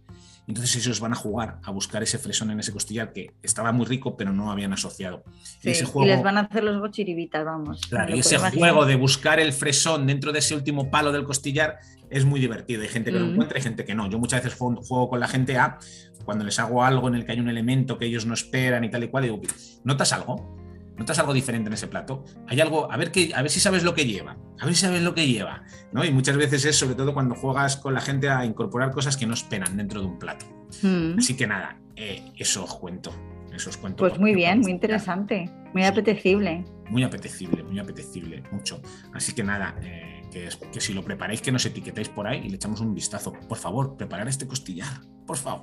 [0.47, 3.85] Entonces ellos van a jugar a buscar ese fresón en ese costillar que estaba muy
[3.85, 5.23] rico, pero no habían asociado.
[5.63, 7.81] y, les van a hacer los gochiribitas, vamos.
[7.89, 11.79] Claro, y ese juego de buscar el fresón dentro de ese último palo del costillar
[12.09, 12.83] es muy divertido.
[12.83, 13.31] Hay gente que lo mm.
[13.31, 14.09] encuentra y gente que no.
[14.09, 15.79] Yo muchas veces juego con la gente a
[16.25, 18.89] cuando les hago algo en el que hay un elemento que ellos no esperan y
[18.89, 19.41] tal y cual, digo,
[19.83, 20.64] ¿notas algo?
[20.97, 22.23] ¿Notas algo diferente en ese plato?
[22.47, 24.81] Hay algo, a ver, que, a ver si sabes lo que lleva, a ver si
[24.81, 26.05] sabes lo que lleva, ¿no?
[26.05, 29.25] Y muchas veces es sobre todo cuando juegas con la gente a incorporar cosas que
[29.25, 30.45] no esperan dentro de un plato.
[30.81, 31.17] Hmm.
[31.17, 33.13] Así que nada, eh, eso os cuento,
[33.53, 34.07] eso os cuento.
[34.07, 36.63] Pues muy bien, muy interesante, muy apetecible.
[36.89, 38.81] Muy apetecible, muy apetecible, mucho.
[39.13, 42.49] Así que nada, eh, que, que, si lo preparáis, que nos etiquetéis por ahí y
[42.49, 43.31] le echamos un vistazo.
[43.47, 45.61] Por favor, preparar este costillar, por favor.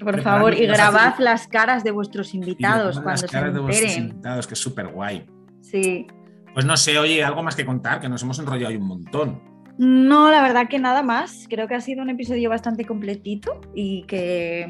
[0.00, 4.46] por favor, y grabad las caras de vuestros invitados cuando las caras de vuestros invitados,
[4.46, 5.26] que es súper guay.
[5.60, 6.06] Sí.
[6.54, 9.42] Pues no sé, oye, algo más que contar, que nos hemos enrollado ahí un montón.
[9.78, 11.46] No, la verdad que nada más.
[11.50, 14.66] Creo que ha sido un episodio bastante completito y que,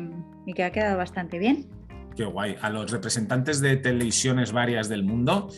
[0.46, 1.68] y que ha quedado bastante bien.
[2.16, 2.56] Qué guay.
[2.60, 5.48] A los representantes de televisiones varias del mundo,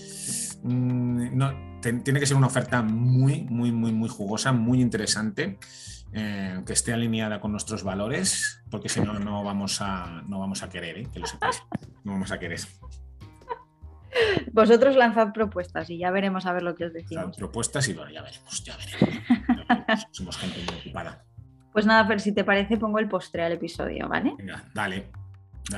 [0.64, 5.58] mm, no, tiene que ser una oferta muy, muy, muy, muy jugosa, muy interesante.
[6.12, 10.64] Eh, que esté alineada con nuestros valores, porque si no, no vamos a, no vamos
[10.64, 11.06] a querer, ¿eh?
[11.12, 11.62] que lo sepáis.
[12.02, 12.58] No vamos a querer.
[14.52, 17.36] Vosotros lanzad propuestas y ya veremos a ver lo que os decimos.
[17.36, 20.06] propuestas y bueno, ya veremos, ya veremos.
[20.10, 21.24] Somos gente muy ocupada.
[21.72, 24.34] Pues nada, pero si te parece, pongo el postre al episodio, ¿vale?
[24.36, 25.12] Venga, dale.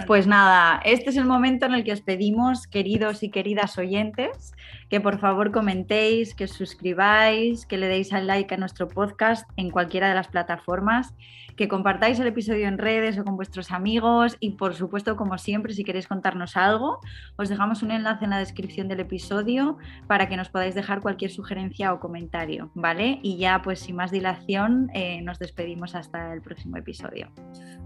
[0.06, 4.54] Pues nada, este es el momento en el que os pedimos, queridos y queridas oyentes,
[4.92, 9.48] que por favor comentéis, que os suscribáis, que le deis al like a nuestro podcast
[9.56, 11.14] en cualquiera de las plataformas,
[11.56, 15.72] que compartáis el episodio en redes o con vuestros amigos y por supuesto, como siempre,
[15.72, 17.00] si queréis contarnos algo,
[17.36, 19.78] os dejamos un enlace en la descripción del episodio
[20.08, 23.18] para que nos podáis dejar cualquier sugerencia o comentario, ¿vale?
[23.22, 27.30] Y ya pues sin más dilación eh, nos despedimos hasta el próximo episodio.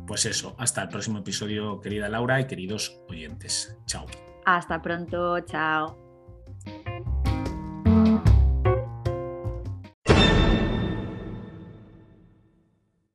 [0.08, 3.78] Pues eso, hasta el próximo episodio, querida Laura y queridos oyentes.
[3.86, 4.06] Chao.
[4.44, 6.05] Hasta pronto, chao.